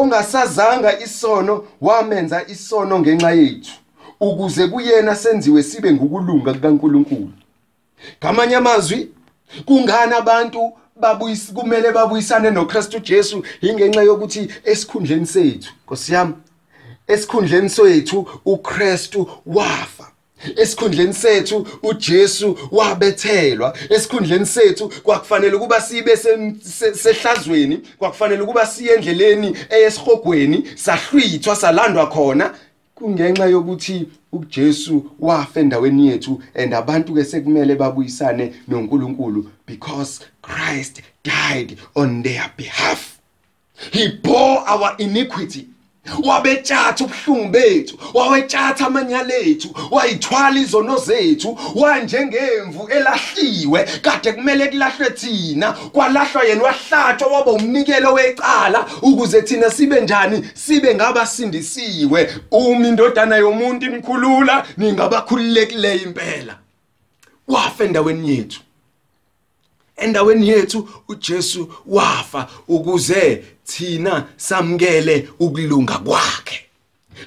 ongasazanga 0.00 1.00
isono 1.00 1.64
wamenza 1.80 2.46
isono 2.48 2.98
ngenxa 3.00 3.30
yethu 3.30 3.72
ukuze 4.20 4.66
kuyena 4.66 5.16
senziwe 5.16 5.62
sibe 5.62 5.92
ngokulunga 5.92 6.54
kukaNkuluNkulu. 6.54 7.32
Ngamanye 8.22 8.56
amazwi 8.56 9.08
kungani 9.64 10.14
abantu 10.14 10.72
babuyis 10.96 11.52
kumele 11.52 11.92
babuyisane 11.92 12.50
noKristu 12.50 12.98
Jesu 12.98 13.42
ingenxa 13.60 14.02
yokuthi 14.02 14.48
esikhundleni 14.64 15.26
sethu? 15.26 15.72
Nkosiyami 15.84 16.34
esikhundleni 17.06 17.70
sethu 17.70 18.28
uKristu 18.44 19.30
wafa. 19.46 20.06
Esikhundleni 20.56 21.14
sethu 21.14 21.66
uJesu 21.82 22.58
wabethelwa. 22.70 23.76
Esikhundleni 23.90 24.46
sethu 24.46 24.92
kwakufanele 25.02 25.54
ukuba 25.54 25.80
sibe 25.80 26.16
sehlazweni 26.94 27.80
kwakufanele 27.98 28.42
ukuba 28.42 28.66
siye 28.66 28.94
endleleni 28.94 29.56
eyesihogweni 29.70 30.64
sahlwithwa 30.74 31.56
salandwa 31.56 32.06
khona. 32.06 32.54
Kungenxa 32.94 33.46
yokuthi 33.46 34.08
uJesu 34.32 35.10
wafa 35.18 35.60
endaweni 35.60 36.08
yethu 36.08 36.42
and 36.54 36.74
abantu 36.74 37.14
ke 37.14 37.24
sekumele 37.24 37.74
babuyisane 37.74 38.54
noNkulunkulu 38.68 39.50
because 39.66 40.20
Christ 40.42 41.02
died 41.22 41.78
on 41.94 42.22
their 42.22 42.50
behalf. 42.56 43.18
He 43.92 44.08
bore 44.08 44.64
our 44.66 44.96
iniquity. 44.98 45.68
Wabetshatha 46.24 47.04
ubuhlungu 47.04 47.48
bethu 47.48 47.98
wawetshatha 48.14 48.86
amanyala 48.86 49.34
ethu 49.34 49.68
wayithwala 49.90 50.60
izono 50.60 50.96
zethu 50.98 51.58
wanjengemvu 51.74 52.88
elahliwe 52.88 53.84
kade 54.02 54.32
kumele 54.32 54.66
kulahlwe 54.66 55.10
thina. 55.10 55.72
Kwalahlwa 55.72 56.44
yena 56.44 56.62
wahlathwa 56.62 57.28
waba 57.28 57.52
umnikelo 57.52 58.12
wecala 58.12 58.86
ukuze 59.02 59.42
thina 59.42 59.70
sibe 59.70 60.00
njani 60.00 60.44
sibe 60.54 60.94
ngabasindisiwe 60.94 62.34
uma 62.50 62.88
indodana 62.88 63.36
yomuntu 63.36 63.86
imkhulula 63.86 64.66
ningabakhululekileyo 64.76 66.02
impela. 66.02 66.58
Wafa 67.48 67.84
endaweni 67.84 68.30
yethu. 68.30 68.60
Endaweni 69.96 70.48
yethu 70.48 70.88
uJesu 71.08 71.72
wafa 71.86 72.48
ukuze 72.68 73.44
thina 73.68 74.24
samkele 74.36 75.28
ukulunga 75.38 75.98
kwakhe. 75.98 76.64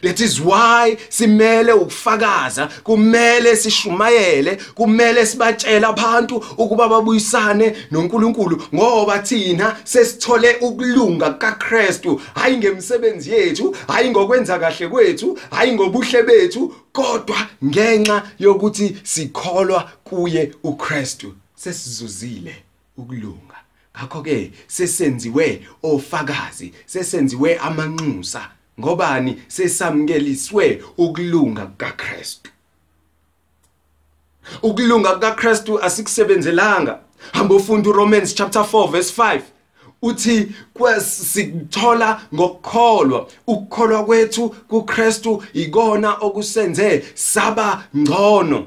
That 0.01 0.19
is 0.19 0.39
why 0.39 0.97
simele 1.09 1.73
ukufakaza 1.73 2.69
kumele 2.83 3.55
sishumayele 3.55 4.57
kumele 4.75 5.25
sibatshele 5.25 5.85
abantu 5.85 6.43
ukuba 6.57 6.89
babuyisane 6.89 7.75
noNkulunkulu 7.91 8.63
ngoba 8.75 9.19
thina 9.19 9.77
sesithole 9.83 10.55
ukulunga 10.61 11.29
kaKristu. 11.33 12.21
Hayi 12.35 12.57
ngemsebenzi 12.57 13.31
yethu 13.31 13.75
hayi 13.87 14.09
ngokwenza 14.09 14.59
kahle 14.59 14.87
kwethu 14.87 15.39
hayi 15.51 15.71
ngobuhle 15.73 16.23
bethu 16.23 16.75
kodwa 16.91 17.47
ngenxa 17.65 18.23
yokuthi 18.39 18.97
sikholwa 19.03 19.91
kuye 20.03 20.51
uKristu 20.63 21.33
sesizuzile 21.55 22.55
ukulunga. 22.97 23.50
Ngakho 23.97 24.21
ke 24.21 24.51
sesenziwe 24.67 25.67
ofakazi 25.83 26.73
sesenziwe 26.85 27.57
amanxusa. 27.57 28.51
Ngobani? 28.79 29.41
Sesamkeliswe 29.47 30.83
ukulunga 30.97 31.65
kaKristu 31.77 32.51
ukulunga 34.63 35.15
kaKristu 35.15 35.83
asikusebenzelanga. 35.83 36.99
Hamba 37.31 37.55
ufunda 37.55 37.89
uRomans 37.89 38.35
chapter 38.35 38.61
4 38.61 38.91
verse 38.91 39.21
5 39.21 39.41
uthi 40.01 40.51
kwasikuthola 40.73 42.21
ngokukholwa. 42.33 43.27
Ukukholwa 43.47 44.05
kwethu 44.05 44.49
kuKristu 44.49 45.43
ikona 45.53 46.13
okusenze 46.13 47.03
saba 47.13 47.83
ngcono. 47.97 48.65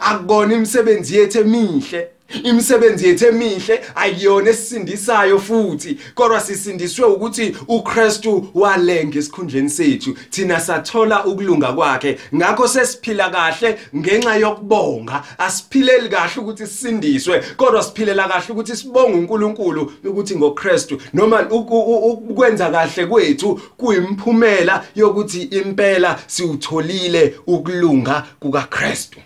Akubona 0.00 0.54
imisebenzi 0.54 1.16
yethu 1.16 1.40
emihle. 1.40 2.08
Imisebenzi 2.44 3.06
yethu 3.06 3.26
emihle 3.26 3.80
ayiyona 3.94 4.50
esisindisayo 4.50 5.38
futhi. 5.38 5.98
Kodwa 6.14 6.40
sisindiswe 6.40 7.06
ukuthi 7.06 7.56
uKristu 7.68 8.50
walenga 8.54 9.18
esikhundleni 9.18 9.70
sethu. 9.70 10.16
Thina 10.30 10.60
sathola 10.60 11.24
ukulunga 11.24 11.72
kwakhe. 11.72 12.18
Ngakho 12.34 12.68
sesiphila 12.68 13.30
kahle 13.30 13.78
ngenxa 13.96 14.36
yokubonga. 14.36 15.22
Asiphileli 15.38 16.08
kahle 16.08 16.42
ukuthi 16.42 16.66
sisindiswe 16.66 17.42
kodwa 17.56 17.82
siphilela 17.82 18.28
kahle 18.28 18.52
ukuthi 18.52 18.76
sibonge 18.76 19.18
uNkulunkulu 19.18 19.92
ukuthi 20.04 20.36
ngoKristu. 20.36 21.00
Noma 21.12 21.46
ukwenza 21.50 22.70
kahle 22.70 23.06
kwethu 23.06 23.60
kuyimphumela 23.76 24.84
yokuthi 24.94 25.42
impela 25.42 26.20
siutholile 26.26 27.34
ukulunga 27.46 28.26
kukaKristu. 28.40 29.18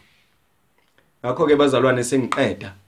Ngakho 1.24 1.46
ke 1.46 1.56
bazalwane 1.56 2.04
sengiqeda. 2.04 2.83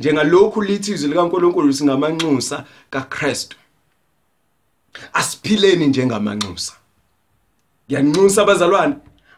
Njengalokhu 0.00 0.62
lithi 0.62 0.92
izwi 0.92 1.08
likaNkuluNkulu 1.08 1.72
singamanxusa 1.72 2.64
kaKristu. 2.90 3.56
Asiphileni 5.12 5.86
njengamanxusa. 5.86 6.72
Ngiyanxusa 7.86 8.42
abazalwane. 8.42 8.94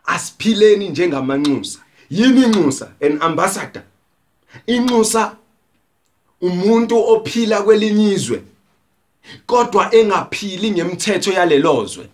Asiphileni 0.06 0.88
njengamanxusa. 0.88 1.78
Yini 2.10 2.42
inxusa? 2.42 2.92
An 3.00 3.22
ambassador. 3.22 3.82
Inxusa 4.66 5.36
umuntu 6.40 7.08
ophila 7.08 7.62
kwelinye 7.62 8.12
izwe 8.12 8.42
kodwa 9.46 9.94
engaphili 9.94 10.70
ngemithetho 10.70 11.32
yalelozwe. 11.32 12.08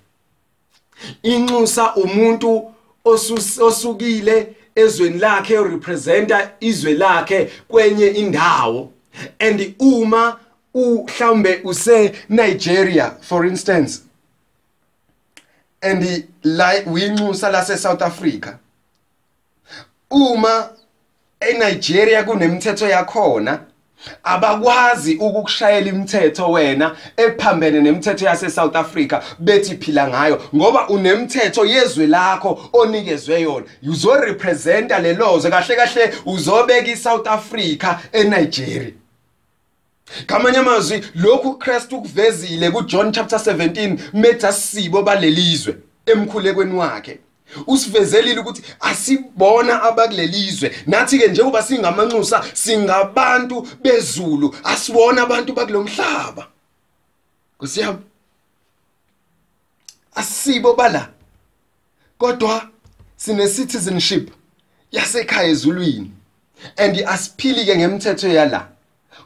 Inxusa 1.23 1.95
umuntu 1.95 2.75
osukile 3.61 4.55
ezweni 4.79 5.19
lakhe 5.19 5.57
representa 5.64 6.51
izwe 6.61 6.95
lakhe 6.95 7.51
kwenye 7.69 8.07
indawo. 8.07 8.93
And 9.41 9.75
uma 9.79 10.38
mhlambe 10.75 11.61
use 11.64 12.12
Nigeria 12.29 13.17
for 13.21 13.47
instance 13.47 14.03
and 15.83 16.29
la 16.43 16.73
uyinxusa 16.87 17.51
lase 17.51 17.77
South 17.77 18.03
Africa 18.03 18.59
uma 20.11 20.71
eNigeria 21.41 22.25
kunemithetho 22.25 22.88
yakhona 22.88 23.61
abakwazi 24.23 25.15
ukukushayela 25.17 25.89
imithetho 25.89 26.51
wena 26.51 26.97
ephambene 27.17 27.81
nemithetho 27.81 28.25
yase 28.25 28.51
South 28.51 28.77
Africa 28.77 29.21
bethi 29.39 29.77
phila 29.77 30.09
ngayo 30.09 30.43
ngoba 30.55 30.89
unemithetho 30.89 31.65
yezwe 31.67 32.07
lakho 32.07 32.71
onikezwe 32.73 33.41
yona. 33.41 33.67
Uzo 33.91 34.17
representa 34.17 34.99
lelozo 34.99 35.51
kahle 35.51 35.77
kahle 35.77 36.15
uzobeka 36.27 36.91
iSouth 36.91 37.27
Africa 37.27 37.99
eNigeria. 38.13 38.93
Kamanye 40.27 40.59
amazwi 40.59 41.05
lokhu 41.15 41.59
Christ 41.59 41.93
ukuvezile 41.93 42.71
kuJohn 42.71 43.13
chapter 43.13 43.39
17 43.39 43.99
metha 44.13 44.53
sibo 44.53 45.03
balelizwe 45.03 45.77
emkhulekweni 46.07 46.75
wakhe. 46.75 47.19
Usivezelile 47.67 48.41
ukuthi 48.41 48.63
asibona 48.81 49.83
abakulelizwe. 49.83 50.75
Nathi 50.87 51.19
ke 51.19 51.29
njengoba 51.29 51.63
singamanxusa 51.63 52.45
singabantu 52.55 53.69
bezulu 53.83 54.57
asibona 54.65 55.23
abantu 55.23 55.53
bakulomhlaba. 55.53 56.47
Kusiyami 57.59 57.99
asibo 60.15 60.75
bala. 60.75 61.11
Kodwa 62.19 62.69
sine 63.17 63.49
citizenship 63.49 64.31
yasekhaya 64.93 65.49
ezulwini 65.49 66.11
and 66.77 66.97
asiphili 67.07 67.65
ke 67.65 67.77
ngemithetho 67.77 68.29
yala. 68.29 68.69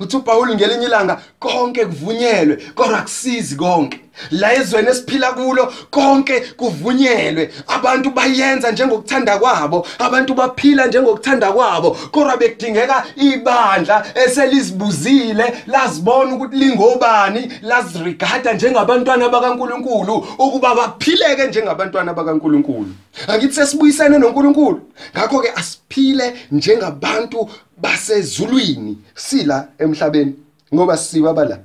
Uthi 0.00 0.16
uPaul 0.16 0.54
ngelinye 0.54 0.86
ilanga 0.86 1.20
konke 1.38 1.86
kuvunyelwe 1.86 2.56
kodwa 2.74 2.98
akusizi 2.98 3.56
konke. 3.56 3.98
La 4.30 4.54
ezweni 4.54 4.88
esiphila 4.88 5.32
kulo 5.32 5.72
konke 5.90 6.40
kuvunyelwe. 6.40 7.50
Abantu 7.66 8.10
bayenza 8.10 8.70
njengokuthanda 8.70 9.38
kwabo 9.38 9.86
abantu 9.98 10.34
baphila 10.34 10.86
njengokuthanda 10.86 11.52
kwabo 11.52 11.90
kodwa 11.90 12.36
bekudingeka 12.36 13.04
ibandla 13.16 14.06
eselizibuzile 14.14 15.64
lazibona 15.66 16.34
ukuthi 16.34 16.56
lingobani 16.56 17.52
lazirigada 17.62 18.52
njengabantwana 18.52 19.28
bakaNkuluNkulu 19.28 20.26
ukuba 20.38 20.74
baphileke 20.74 21.46
njengabantwana 21.46 22.14
bakaNkuluNkulu. 22.14 22.88
Angithi 23.28 23.54
sesibuyisene 23.54 24.18
noNkuluNkulu. 24.18 24.80
Ngakho 25.16 25.40
ke 25.40 25.50
asiphile 25.56 26.34
njengabantu 26.52 27.50
basezulwini 27.82 28.98
sila 29.14 29.68
emhlabeni 29.78 30.34
ngoba 30.74 30.96
siwa 30.96 31.34
bala. 31.34 31.58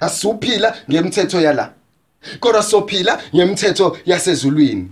Asuphila 0.00 0.76
ngemithetho 0.90 1.40
yala 1.40 1.74
kodwa 2.40 2.62
sophila 2.62 3.22
ngemithetho 3.34 3.98
yasezulwini. 4.06 4.90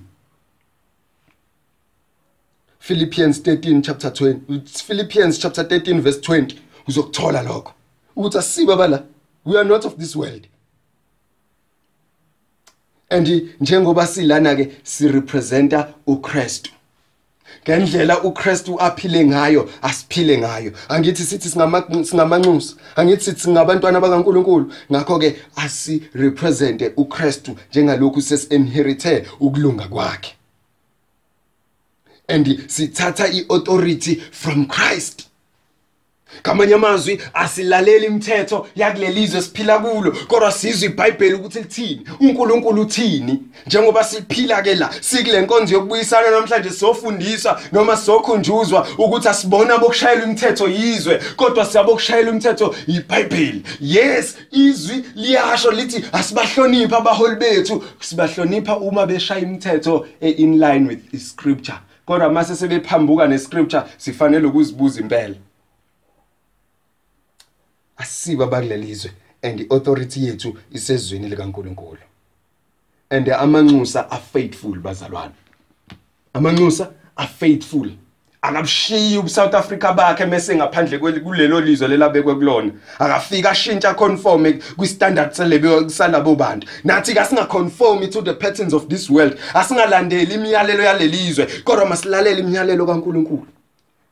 Philippians 2.79 3.41
13 3.41 3.83
chapter 3.83 4.11
20 4.11 4.61
Philippians 4.87 5.39
chapter 5.39 5.65
13 5.65 6.01
verse 6.01 6.21
20 6.21 6.57
uzokuthola 6.89 7.43
lokho. 7.43 7.73
Ukuthi 8.17 8.39
asiba 8.39 8.77
bala 8.77 9.05
we 9.45 9.59
are 9.59 9.69
not 9.69 9.85
of 9.85 9.97
this 9.97 10.17
world. 10.17 10.47
And 13.11 13.27
njengoba 13.61 14.07
silana 14.07 14.57
ke 14.57 14.73
si 14.83 15.09
representa 15.09 15.95
uKristu. 16.07 16.71
Ngendlela 17.65 18.23
uKristu 18.23 18.81
aphile 18.81 19.25
ngayo 19.25 19.71
asiphile 19.83 20.39
ngayo. 20.39 20.73
Angithi 20.89 21.25
sithi 21.25 21.49
singamanxusa. 21.49 22.77
Angithi 22.97 23.25
sithi 23.25 23.41
singabantwana 23.41 24.01
bakaNkuluNkulu. 24.01 24.73
Ngakho 24.93 25.19
ke 25.19 25.37
asi 25.57 26.03
represente 26.15 26.93
uKristu 26.97 27.57
njengalokhu 27.71 28.23
sesinherithe 28.23 29.27
ukulunga 29.41 29.89
kwakhe. 29.89 30.35
And 32.29 32.47
sithatha 32.47 33.29
iauthority 33.29 34.21
from 34.31 34.67
Christ. 34.67 35.30
Kamanye 36.43 36.75
amazwi 36.75 37.21
asilaleli 37.35 38.07
imithetho 38.07 38.67
yakulelizwe 38.77 39.43
siphila 39.43 39.79
kulo 39.79 40.13
kodwa 40.29 40.53
sizwe 40.53 40.89
iBhayibheli 40.89 41.35
ukuthi 41.35 41.59
lithini 41.59 42.01
uNkulunkulu 42.21 42.83
uthini. 42.83 43.43
Njengoba 43.67 44.05
siphila 44.05 44.63
ke 44.63 44.75
la 44.75 44.91
sikule 45.01 45.41
nkonzo 45.41 45.75
yokubuyisana 45.75 46.31
namhlanje 46.31 46.71
sofundiswa 46.71 47.61
noma 47.73 47.97
sokhunjuzwa 47.97 48.89
ukuthi 48.99 49.29
asibona 49.29 49.79
bokushayela 49.79 50.25
imithetho 50.25 50.69
yizwe 50.69 51.21
kodwa 51.37 51.67
siyabokushayela 51.67 52.31
imithetho 52.31 52.75
iBhayibheli 52.87 53.63
yes 53.81 54.37
izwi 54.53 55.05
liyasho 55.15 55.71
lithi 55.71 56.05
asibahlonipha 56.13 56.97
abaholi 56.99 57.37
bethu 57.37 57.85
sibahlonipha 58.01 58.77
uma 58.77 59.07
beshaya 59.07 59.41
imithetho 59.41 60.07
in 60.21 60.61
line 60.61 60.89
with 60.89 61.15
iscripture 61.15 61.79
kodwa 62.07 62.31
mase 62.31 62.57
sebephambuka 62.57 63.27
nescripture 63.27 63.83
sifanele 63.97 64.47
ukuzibuza 64.47 65.01
impela. 65.01 65.35
Asiba 68.01 68.47
bakulelizwe 68.47 69.11
and 69.43 69.61
iauthority 69.61 70.27
yethu 70.27 70.57
isezweni 70.73 71.29
likaNkuluNkulu. 71.29 71.99
And 73.11 73.27
amanxusa 73.27 74.11
are 74.11 74.23
faithful 74.33 74.77
bazalwane. 74.79 75.35
Amanxusa 76.35 76.93
are 77.17 77.29
faithful 77.29 77.91
akabushiyi 78.43 79.19
uSouth 79.19 79.55
Africa 79.55 79.93
bakhe 79.97 80.27
mase 80.27 80.57
ngaphandle 80.57 80.99
kulelo 80.99 81.61
lizwe 81.61 81.89
lelabekwe 81.89 82.35
kulona. 82.35 82.73
Akafika 82.99 83.51
ashintsha 83.51 83.95
conform 83.95 84.61
kwi-standard 84.77 85.33
selebe 85.33 85.89
salabo 85.91 86.35
bantu. 86.35 86.67
Nathi 86.85 87.15
ka 87.15 87.25
singa 87.25 87.47
conform 87.47 88.09
to 88.11 88.23
the 88.23 88.35
patterns 88.35 88.73
of 88.73 88.89
this 88.89 89.11
world. 89.11 89.39
Asingalandeli 89.55 90.35
imiyalelo 90.35 90.83
yalelizwe 90.83 91.47
kodwa 91.65 91.87
masilalela 91.87 92.41
imiyalelo 92.41 92.87
kaNkuluNkulu. 92.87 93.47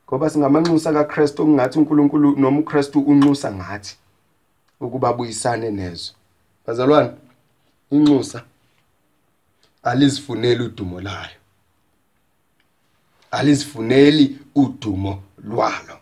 Ngoba 0.08 0.30
singamanxusa 0.30 0.92
kaKristu 0.92 1.42
okungathi 1.42 1.78
uNkulunkulu 1.78 2.36
noma 2.36 2.58
uKristu 2.58 3.00
unxusa 3.00 3.52
ngathi 3.52 3.96
ukuba 4.80 5.12
buyisane 5.12 5.70
nezo. 5.70 6.12
Bazalwane 6.66 7.10
inxusa 7.90 8.42
alizifuneli 9.82 10.62
udumo 10.64 11.00
layo 11.00 11.38
alizifuneli 13.30 14.38
udumo 14.54 15.22
lwalo. 15.44 15.96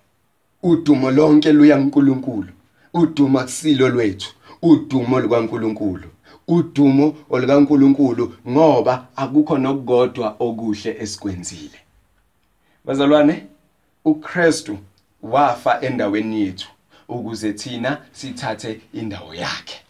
Udumo 0.62 1.10
lonke 1.10 1.52
luya 1.52 1.76
kuNkulunkulu. 1.76 2.52
Udumo 2.94 3.40
akusilo 3.40 3.88
lwethu. 3.88 4.34
Udumo 4.62 5.20
lukaNkulunkulu 5.20 6.08
udumo 6.48 7.16
olukaNkulunkulu 7.30 8.34
ngoba 8.48 9.06
akukho 9.16 9.58
nokugodwa 9.58 10.36
okuhle 10.38 10.96
esikwenzile. 11.02 11.78
Bazalwane 12.84 13.46
uKristu 14.06 14.78
wafa 15.22 15.80
endaweni 15.80 16.40
yethu 16.40 16.68
ukuze 17.08 17.52
thina 17.52 17.98
sithathe 18.12 18.80
indawo 18.92 19.34
yakhe. 19.34 19.80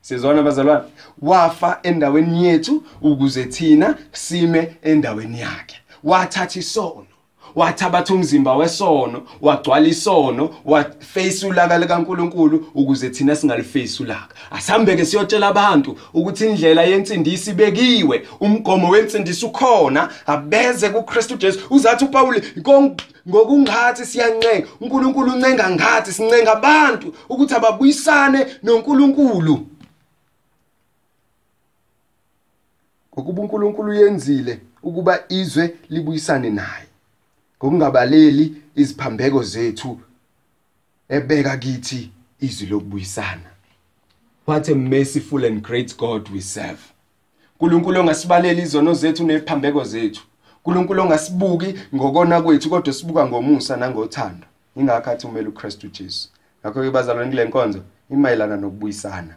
Sizona 0.00 0.42
bazalwane? 0.42 0.84
Wafa 1.22 1.80
endaweni 1.82 2.44
yethu 2.44 2.82
ukuze 3.02 3.44
thina 3.44 3.98
sime 4.12 4.76
endaweni 4.82 5.40
yakhe. 5.40 5.76
Wathatha 6.04 6.58
isono 6.58 7.06
wathabatha 7.54 8.14
umzimba 8.14 8.56
wesono 8.56 9.22
wagcwala 9.40 9.88
isono 9.88 10.50
waface 10.64 11.46
ulaka 11.46 11.78
likaNkuluNkulu 11.78 12.66
ukuze 12.74 13.10
thina 13.10 13.36
singaliface 13.36 14.02
ulaka. 14.02 14.34
Asihambe 14.50 14.96
ke 14.96 15.04
siyotshela 15.04 15.48
abantu 15.48 15.96
ukuthi 16.14 16.46
indlela 16.46 16.82
yentsindisi 16.82 17.52
bekiwe 17.52 18.26
umgomo 18.40 18.88
wentsindisi 18.88 19.46
ukhona. 19.46 20.08
Abeze 20.26 20.88
kuKristu 20.88 21.36
Jesu. 21.36 21.60
Uzathi 21.70 22.04
uPaul 22.04 22.42
ngokungathi 23.28 24.06
siyancenga. 24.06 24.66
uNkulunkulu 24.80 25.32
uncenga 25.32 25.70
ngathi 25.70 26.12
sincenga 26.12 26.52
abantu 26.52 27.14
ukuthi 27.28 27.54
ababuyisane 27.54 28.46
noNkulunkulu. 28.62 29.66
Ngokuba 33.14 33.42
uNkulunkulu 33.42 33.94
yenzile 33.94 34.60
ukuba 34.82 35.24
izwe 35.28 35.76
libuyisane 35.88 36.50
naye. 36.50 36.89
Ngokungabaleli 37.64 38.54
iziphambeko 38.74 39.42
zethu 39.42 40.00
ebeka 41.08 41.56
kithi 41.56 42.10
izwi 42.40 42.66
lokubuyisana. 42.66 43.50
What 44.46 44.68
a 44.68 44.74
merciful 44.74 45.44
and 45.44 45.62
great 45.62 45.96
God 45.96 46.28
we 46.30 46.40
serve. 46.40 46.80
uNkulunkulu 47.60 48.00
ongasibaleli 48.00 48.62
izono 48.62 48.94
zethu 48.94 49.24
neziphambeko 49.24 49.84
zethu. 49.84 50.22
uNkulunkulu 50.56 51.02
ongasibuki 51.02 51.74
ngokona 51.94 52.42
kwethu 52.42 52.70
kodwa 52.70 52.92
sibuka 52.92 53.26
ngomusa 53.26 53.76
nangothando. 53.76 54.46
Ingakho 54.76 55.10
athi 55.10 55.26
umele 55.26 55.48
uKristu 55.48 55.88
Jesu. 55.88 56.28
Ngakho 56.60 56.82
ke 56.82 56.90
bazalwane 56.90 57.30
kule 57.30 57.44
nkonzo 57.44 57.82
imayelana 58.10 58.56
nokubuyisana. 58.56 59.34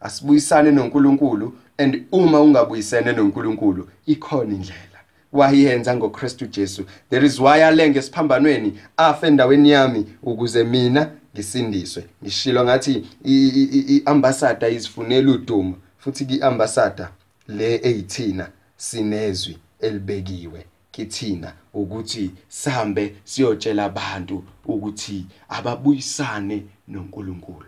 Asibuyisane 0.00 0.70
noNkulunkulu 0.70 1.52
and 1.78 2.06
uma 2.12 2.40
ungabuyisene 2.40 3.12
noNkulunkulu 3.12 3.88
ikhona 4.06 4.54
indlela. 4.54 4.89
Wayenza 5.32 5.96
ngoKristu 5.96 6.46
Jesu. 6.46 6.84
There 7.10 7.26
is 7.26 7.40
why 7.40 7.64
alenge 7.64 7.98
esiphambanweni 7.98 8.80
afa 8.96 9.26
endaweni 9.26 9.70
yami 9.70 10.06
ukuze 10.22 10.64
mina 10.64 11.10
ngisindiswe. 11.34 12.06
Ngishilo 12.22 12.64
ngathi 12.64 13.06
iambassador 13.24 14.72
izifunela 14.72 15.30
udumo 15.32 15.76
futhi 15.98 16.24
iambassador 16.24 17.08
le 17.48 17.80
eyithina 17.82 18.50
sinezwi 18.76 19.58
elibekiwe 19.80 20.66
kithina 20.90 21.52
ukuthi 21.74 22.30
sihambe 22.48 23.16
siyotshela 23.24 23.84
abantu 23.84 24.44
ukuthi 24.64 25.26
ababuyisane 25.48 26.62
noNkulunkulu. 26.88 27.66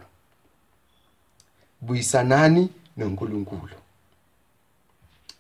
Buyisanani 1.81 2.69
noNkulunkulu? 2.97 3.77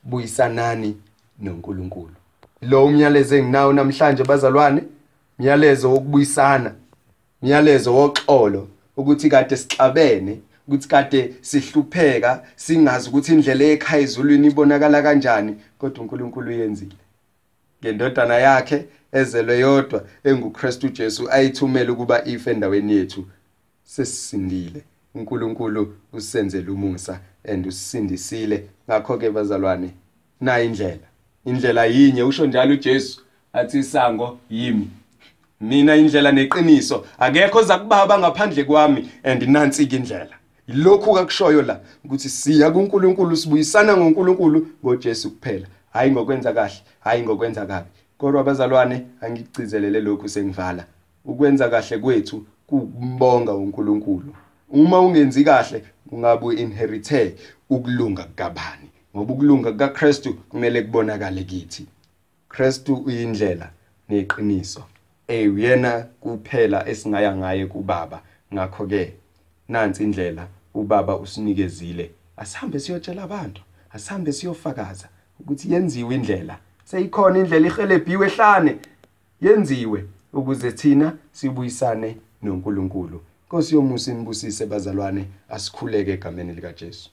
Buyisanani 0.04 0.96
noNkulunkulu. 1.40 2.14
Lo 2.62 2.84
umyalezo 2.86 3.36
enginawo 3.36 3.72
namhlanje 3.72 4.24
bazalwane 4.24 4.82
myalezo 5.38 5.90
wokubuyisana 5.92 6.74
myalezo 7.42 7.94
woxolo 7.94 8.68
ukuthi 8.96 9.28
kade 9.28 9.56
sixabene 9.56 10.40
ukuthi 10.68 10.88
kade 10.88 11.34
sihlupheka 11.40 12.44
singazi 12.56 13.08
ukuthi 13.08 13.32
indlela 13.32 13.64
ekhaya 13.64 14.02
ezulwini 14.02 14.48
ibonakala 14.48 15.02
kanjani 15.02 15.56
kodwa 15.78 16.02
uNkulunkulu 16.02 16.50
uyenzile. 16.50 16.96
Ngendodana 17.80 18.34
yakhe 18.34 18.84
ezelwe 19.12 19.58
yodwa 19.58 20.04
enguKristu 20.24 20.88
Jesu 20.88 21.30
ayithumele 21.30 21.90
ukuba 21.90 22.24
ife 22.24 22.50
endaweni 22.50 22.92
yethu 22.92 23.24
sesisindile. 23.84 24.82
uNkulunkulu 25.14 25.94
usenzele 26.12 26.70
umusa 26.70 27.20
and 27.44 27.66
usindisile. 27.66 28.68
Ngakho 28.88 29.18
ke 29.18 29.30
bazalwane 29.30 29.90
na 30.40 30.60
indlela. 30.60 31.11
Indlela 31.44 31.84
yinye 31.86 32.22
usho 32.22 32.46
njalo 32.46 32.72
uJesu 32.72 33.22
athi 33.52 33.78
isango 33.78 34.38
yimi. 34.50 34.90
Mina 35.60 35.96
indlela 35.96 36.32
neqiniso 36.32 37.06
akekho 37.18 37.58
oza 37.58 37.78
kubaba 37.78 38.18
ngaphandle 38.18 38.64
kwami 38.64 39.10
and 39.24 39.42
nansi 39.42 39.86
ke 39.86 39.96
indlela. 39.96 40.36
Ilokhu 40.68 41.14
kakushoyo 41.14 41.62
la 41.62 41.80
ukuthi 42.04 42.28
siya 42.28 42.70
kuNkulunkulu 42.70 43.36
sibuyisana 43.36 43.96
ngoNkulunkulu 43.96 44.66
ngoJesu 44.84 45.30
kuphela. 45.30 45.66
Hayi 45.92 46.10
ngokwenza 46.10 46.52
kahle 46.52 46.82
hayi 47.00 47.22
ngokwenza 47.22 47.66
kabi. 47.66 47.88
Kodwa 48.18 48.40
abazalwane 48.40 49.06
angikucizelele 49.20 50.00
lokhu 50.00 50.28
sengivala. 50.28 50.84
Ukwenza 51.24 51.68
kahle 51.68 51.98
kwethu 51.98 52.46
kumbonga 52.66 53.54
uNkulunkulu. 53.54 54.34
Uma 54.70 55.00
ungenzi 55.00 55.44
kahle 55.44 55.84
ungabe 56.12 56.46
uinherithe 56.46 57.34
ukulunga 57.70 58.26
kabani. 58.36 58.91
Ngoba 59.16 59.32
ukulunga 59.32 59.72
kaKristu 59.72 60.34
kumele 60.34 60.82
kubonakale 60.82 61.44
kithi. 61.44 61.86
Kristu 62.48 62.94
uyindlela 62.94 63.70
neqiniso. 64.08 64.84
Eh 65.28 65.54
uyena 65.54 66.00
kuphela 66.20 66.88
esingaya 66.88 67.36
ngaye 67.36 67.66
kuBaba. 67.66 68.22
Ngakho 68.54 68.86
ke 68.86 69.12
nansi 69.68 70.02
indlela 70.02 70.46
uBaba 70.74 71.16
usinikezile. 71.16 72.10
Asihambe 72.36 72.80
siyotshela 72.80 73.22
abantu 73.22 73.62
asihambe 73.92 74.32
siyofakaza 74.32 75.08
ukuthi 75.40 75.72
yenziwe 75.72 76.14
indlela. 76.14 76.58
Seyikhona 76.84 77.38
indlela 77.38 77.66
ihelebhiwe 77.66 78.26
ehlane. 78.26 78.78
Yenziwe 79.40 80.04
ukuze 80.32 80.72
thina 80.72 81.16
sibuyisane 81.32 82.16
noNkulunkulu. 82.42 83.20
Nkosi 83.46 83.74
yomusa 83.74 84.12
inibusise 84.12 84.66
bazalwane 84.66 85.24
asikhuleke 85.48 86.12
egameni 86.12 86.52
lika 86.52 86.72
Jesu 86.72 87.10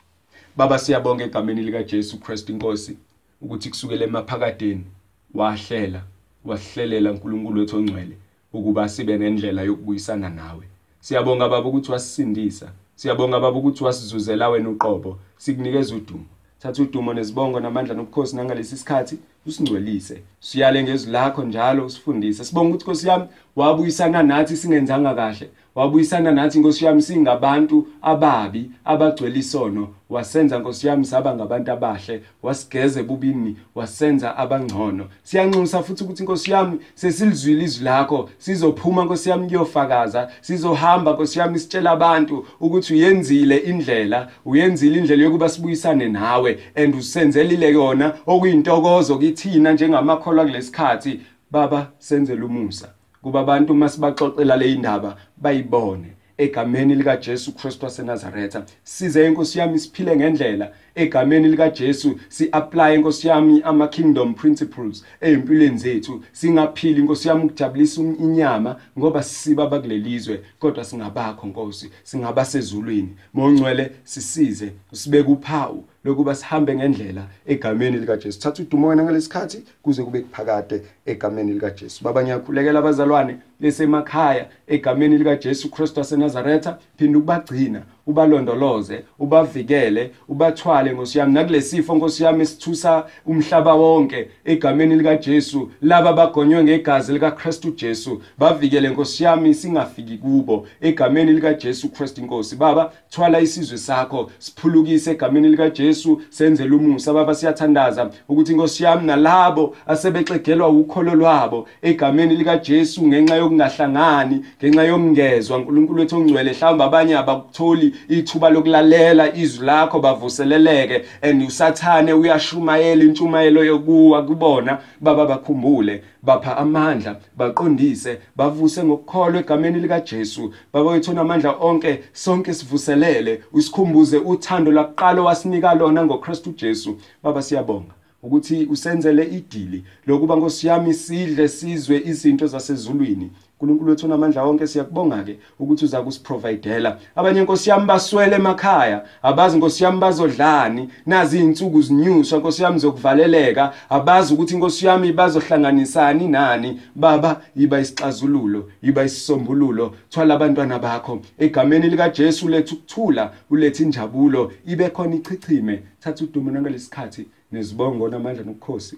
Baba 0.57 0.79
siyabonga 0.79 1.23
egameni 1.23 1.61
lika 1.61 1.83
Jesu 1.83 2.19
Christ 2.19 2.49
inkosi 2.49 2.97
ukuthi 3.41 3.69
kusukela 3.69 4.03
emaphakadeni 4.05 4.85
wahlela 5.33 6.03
wasihlelela 6.45 7.11
uNkulunkulu 7.11 7.59
wethu 7.59 7.77
ongcwele 7.77 8.17
ukuba 8.53 8.89
sibe 8.89 9.17
nendlela 9.17 9.61
yokubuyisana 9.61 10.29
nawe. 10.29 10.65
Siyabonga 10.99 11.49
baba 11.49 11.69
ukuthi 11.69 11.91
wasisindisa 11.91 12.71
siyabonga 12.95 13.39
baba 13.39 13.57
ukuthi 13.57 13.83
wasizuzela 13.83 14.49
wena 14.49 14.69
uqobo 14.69 15.19
sikunikeza 15.37 15.95
udumo. 15.95 16.25
Thatha 16.59 16.83
udumo 16.83 17.13
nezibongo 17.13 17.59
namandla 17.59 17.95
nobukhosi 17.95 18.35
nangalesi 18.35 18.77
sikhathi. 18.77 19.19
Usingcwelise 19.49 20.21
siyale 20.39 20.83
ngezwi 20.83 21.11
lakho 21.11 21.43
njalo 21.43 21.85
usifundise. 21.85 22.43
Sibonga 22.43 22.69
ukuthi 22.69 22.83
Nkosi 22.83 23.07
yami 23.07 23.25
wabuyisana 23.55 24.23
nathi 24.23 24.57
singenzanga 24.57 25.13
kahle. 25.13 25.49
Wabuyisana 25.75 26.31
nathi 26.31 26.59
Nkosi 26.59 26.85
yami 26.85 27.01
singabantu 27.01 27.87
ababi 28.01 28.71
abagcwele 28.85 29.39
isono. 29.39 29.87
Wasenza 30.09 30.59
Nkosi 30.59 30.87
yami 30.87 31.05
saba 31.05 31.35
ngabantu 31.35 31.71
abahle. 31.71 32.21
Wasigeze 32.43 33.03
bubini 33.03 33.57
wasenza 33.75 34.37
abangcono. 34.37 35.05
Siyanxusa 35.23 35.83
futhi 35.83 36.03
ukuthi 36.03 36.23
Nkosi 36.23 36.51
yami 36.51 36.79
sesilizwile 36.95 37.63
izwi 37.63 37.83
lakho. 37.85 38.29
Sizophuma 38.37 39.05
Nkosi 39.05 39.29
yami 39.29 39.47
kuyofakaza. 39.47 40.31
Sizohamba 40.41 41.11
Nkosi 41.13 41.39
yami 41.39 41.59
sitshela 41.59 41.91
abantu 41.91 42.45
ukuthi 42.59 42.93
uyenzile 42.93 43.57
indlela 43.57 44.27
uyenzile 44.45 44.97
indlela 44.97 45.23
yokuba 45.23 45.49
sibuyisane 45.49 46.09
nawe 46.09 46.59
and 46.75 46.95
usenzelile 46.95 47.71
yona 47.71 48.13
okuyintokozo 48.27 49.17
kithina 49.39 49.73
njengamakholwa 49.73 50.45
kulesikhathi 50.45 51.19
baba 51.51 51.87
senzele 51.99 52.41
umusa. 52.41 52.89
Kuba 53.21 53.39
abantu 53.39 53.73
masibaxoxela 53.73 54.57
le 54.57 54.71
indaba 54.71 55.15
bayibone. 55.37 56.13
Egameni 56.37 56.95
lika 56.95 57.17
Jesu 57.17 57.55
Kristu 57.55 57.85
waseNazaretha 57.85 58.63
size 58.83 59.27
inkosi 59.27 59.59
yami 59.59 59.79
siphile 59.79 60.15
ngendlela. 60.15 60.71
Egameni 60.99 61.47
lika 61.47 61.69
Jesu 61.69 62.19
si-apply 62.29 62.95
inkosi 62.95 63.27
yami 63.27 63.61
ama 63.61 63.87
kingdom 63.87 64.33
principles 64.33 65.03
ezimpilweni 65.21 65.77
zethu. 65.77 66.23
Singaphili 66.31 67.01
inkosi 67.01 67.27
yami 67.27 67.43
ukujabulisa 67.45 68.01
inyama 68.01 68.75
ngoba 68.97 69.23
siba 69.23 69.67
bakulelizwe 69.67 70.41
kodwa 70.59 70.83
singabakho 70.85 71.47
nkosi 71.47 71.89
singaba 72.03 72.45
sezulwini. 72.45 73.09
Mongcwele 73.33 73.91
sisize 74.03 74.71
usibeke 74.91 75.31
uphawu 75.31 75.83
lokuba 76.03 76.35
sihambe 76.35 76.75
ngendlela 76.75 77.27
egameni 77.47 77.97
lika 77.97 78.17
Jesu 78.17 78.39
thatha 78.39 78.63
udumo 78.63 78.87
wena 78.87 79.03
ngalesikhathi 79.03 79.63
kuze 79.81 80.03
kube 80.03 80.19
kuphakade 80.21 80.81
egameni 81.05 81.53
lika 81.53 81.69
Jesu 81.69 82.03
baba 82.03 82.23
ngiyakhulekela 82.23 82.79
abazalwane 82.79 83.35
lesemakhaya 83.61 84.47
egameni 84.67 85.17
lika 85.17 85.35
Jesu 85.35 85.71
Kristu 85.71 85.99
waseNazaretha. 85.99 86.77
Phinda 86.97 87.17
ukubagcina 87.17 87.81
ubalondoloze 88.09 89.03
ubavikele 89.19 90.11
ubathwale 90.27 90.93
ngosiyami 90.93 91.33
nakulesifo 91.33 91.95
ngosiyami 91.95 92.41
esithusa 92.41 93.05
umhlaba 93.25 93.73
wonke 93.73 94.27
egameni 94.45 94.95
lika 94.95 95.15
Jesu 95.15 95.71
laba 95.81 96.13
bagonywe 96.13 96.63
ngegazi 96.63 97.13
lika 97.13 97.31
Kristu 97.31 97.71
Jesu 97.71 98.21
bavikele 98.37 98.91
ngosiyami 98.91 99.53
singafiki 99.53 100.17
kubo 100.17 100.67
egameni 100.81 101.31
lika 101.33 101.53
Jesu 101.53 101.89
Kristu 101.89 102.21
inkosi 102.21 102.55
baba 102.55 102.91
thwala 103.09 103.39
isizwe 103.39 103.77
sakho 103.77 104.31
siphulukise 104.39 105.11
egameni 105.11 105.47
lika 105.49 105.69
Jesu 105.69 106.21
senzele 106.29 106.75
umusa. 106.75 107.13
Baba 107.13 107.35
siyathandaza 107.35 108.09
ukuthi 108.29 108.55
ngosiyami 108.55 109.07
nalabo 109.07 109.75
asebexegelwa 109.87 110.69
ukholo 110.69 111.15
lwabo 111.15 111.67
egameni 111.81 112.35
lika 112.35 112.57
Jesu 112.57 113.07
ngenxa 113.07 113.35
yokungahlangani 113.35 114.45
ngenxa 114.59 114.83
yomngezwa. 114.83 115.57
uNkulunkulu 115.57 115.99
wethu 115.99 116.17
ongcwele 116.17 116.51
mhlawumbe 116.51 116.83
abanye 116.83 117.17
abakutholi 117.17 117.93
ithuba 118.09 118.49
lokulalela 118.49 119.35
izwi 119.35 119.65
lakho 119.65 119.99
bavuseleleke 119.99 121.05
and 121.21 121.43
usathane 121.43 122.13
uyashumayela 122.13 123.03
intshumayelo 123.03 123.63
yokuwa 123.63 124.23
kubona 124.25 124.77
baba 125.01 125.25
bakhumbule 125.25 126.03
bapha 126.23 126.57
amandla 126.57 127.15
baqondise 127.37 128.17
bavuse 128.35 128.83
ngokukholwa 128.83 129.39
egameni 129.39 129.79
lika 129.79 129.99
Jesu 129.99 130.53
baba 130.73 130.89
wethu 130.89 131.13
namandla 131.13 131.55
onke 131.59 131.99
sonke 132.13 132.53
sivuselele. 132.53 133.41
Usikhumbuze 133.53 134.17
uthando 134.17 134.71
lakuqala 134.71 135.21
wasinika 135.21 135.73
lona 135.73 136.05
ngoKristu 136.05 136.53
Jesu. 136.57 136.97
Baba 137.23 137.41
siyabonga. 137.41 137.98
Ukuthi 138.23 138.67
usenzele 138.71 139.23
idili 139.23 139.83
lokuba 140.07 140.37
ngosiyami 140.37 140.93
sidle 140.93 141.47
sizwe 141.47 142.01
izinto 142.05 142.47
zasezulwini. 142.47 143.31
uNkulunkulu 143.59 143.89
wethu 143.89 144.05
onamandla 144.05 144.43
wonke 144.43 144.67
siyakubonga 144.67 145.23
ke 145.23 145.39
ukuthi 145.59 145.85
uza 145.85 146.01
kusiprovidela. 146.01 146.97
Abanye 147.15 147.39
inkosi 147.39 147.69
yami 147.69 147.85
baswele 147.85 148.35
emakhaya 148.35 149.03
abazi 149.23 149.55
inkosi 149.55 149.83
yami 149.83 149.99
bazodlani 149.99 150.89
nazi 151.05 151.37
izinsuku 151.37 151.81
zinyuswa 151.81 152.37
inkosi 152.37 152.63
yami 152.63 152.79
zokuvaleleka 152.79 153.73
abazi 153.89 154.33
ukuthi 154.33 154.53
inkosi 154.53 154.85
yami 154.85 155.11
bazohlanganisani 155.13 156.27
nani. 156.27 156.81
Baba 156.95 157.41
yiba 157.55 157.79
isixazululo 157.79 158.69
yiba 158.81 159.03
isisombululo 159.03 159.95
thwala 160.09 160.33
abantwana 160.33 160.79
bakho. 160.79 161.19
Egameni 161.39 161.89
lika 161.89 162.09
Jesu 162.09 162.47
lethu 162.47 162.75
ukuthula 162.75 163.33
ulethe 163.49 163.83
injabulo 163.83 164.51
ibe 164.67 164.89
khona 164.89 165.15
ichichime. 165.15 165.83
Thatha 165.99 166.23
udumo 166.23 166.51
nangalesikhathi. 166.51 167.25
Nezibongo 167.51 168.09
namandla 168.09 168.43
nokukhosi 168.43 168.97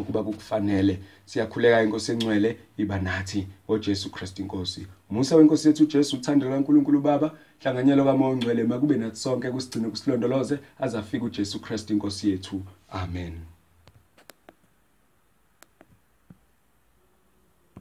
ukuba 0.00 0.22
kukufanele. 0.22 0.98
Siyakhuleka 1.24 1.82
inkosi 1.82 2.12
encwele 2.12 2.56
iba 2.76 2.98
nathi 2.98 3.46
oJesu 3.68 4.10
Kristu 4.10 4.42
inkosi. 4.42 4.86
Umusa 5.10 5.36
wenkosi 5.36 5.68
yethu 5.68 5.82
uJesu 5.82 6.16
uthando 6.16 6.48
kaNkuluNkulu 6.48 7.00
Baba 7.00 7.34
hlanganyelo 7.62 8.04
kaMoya 8.04 8.32
ongcwele 8.32 8.64
makube 8.64 8.96
nathi 8.96 9.16
sonke 9.16 9.50
kusigcine 9.50 9.88
kusilondoloze 9.88 10.58
azafika 10.80 11.24
uJesu 11.24 11.60
Kristu 11.60 11.92
inkosi 11.92 12.30
yethu. 12.30 12.62
Amen. 12.88 13.51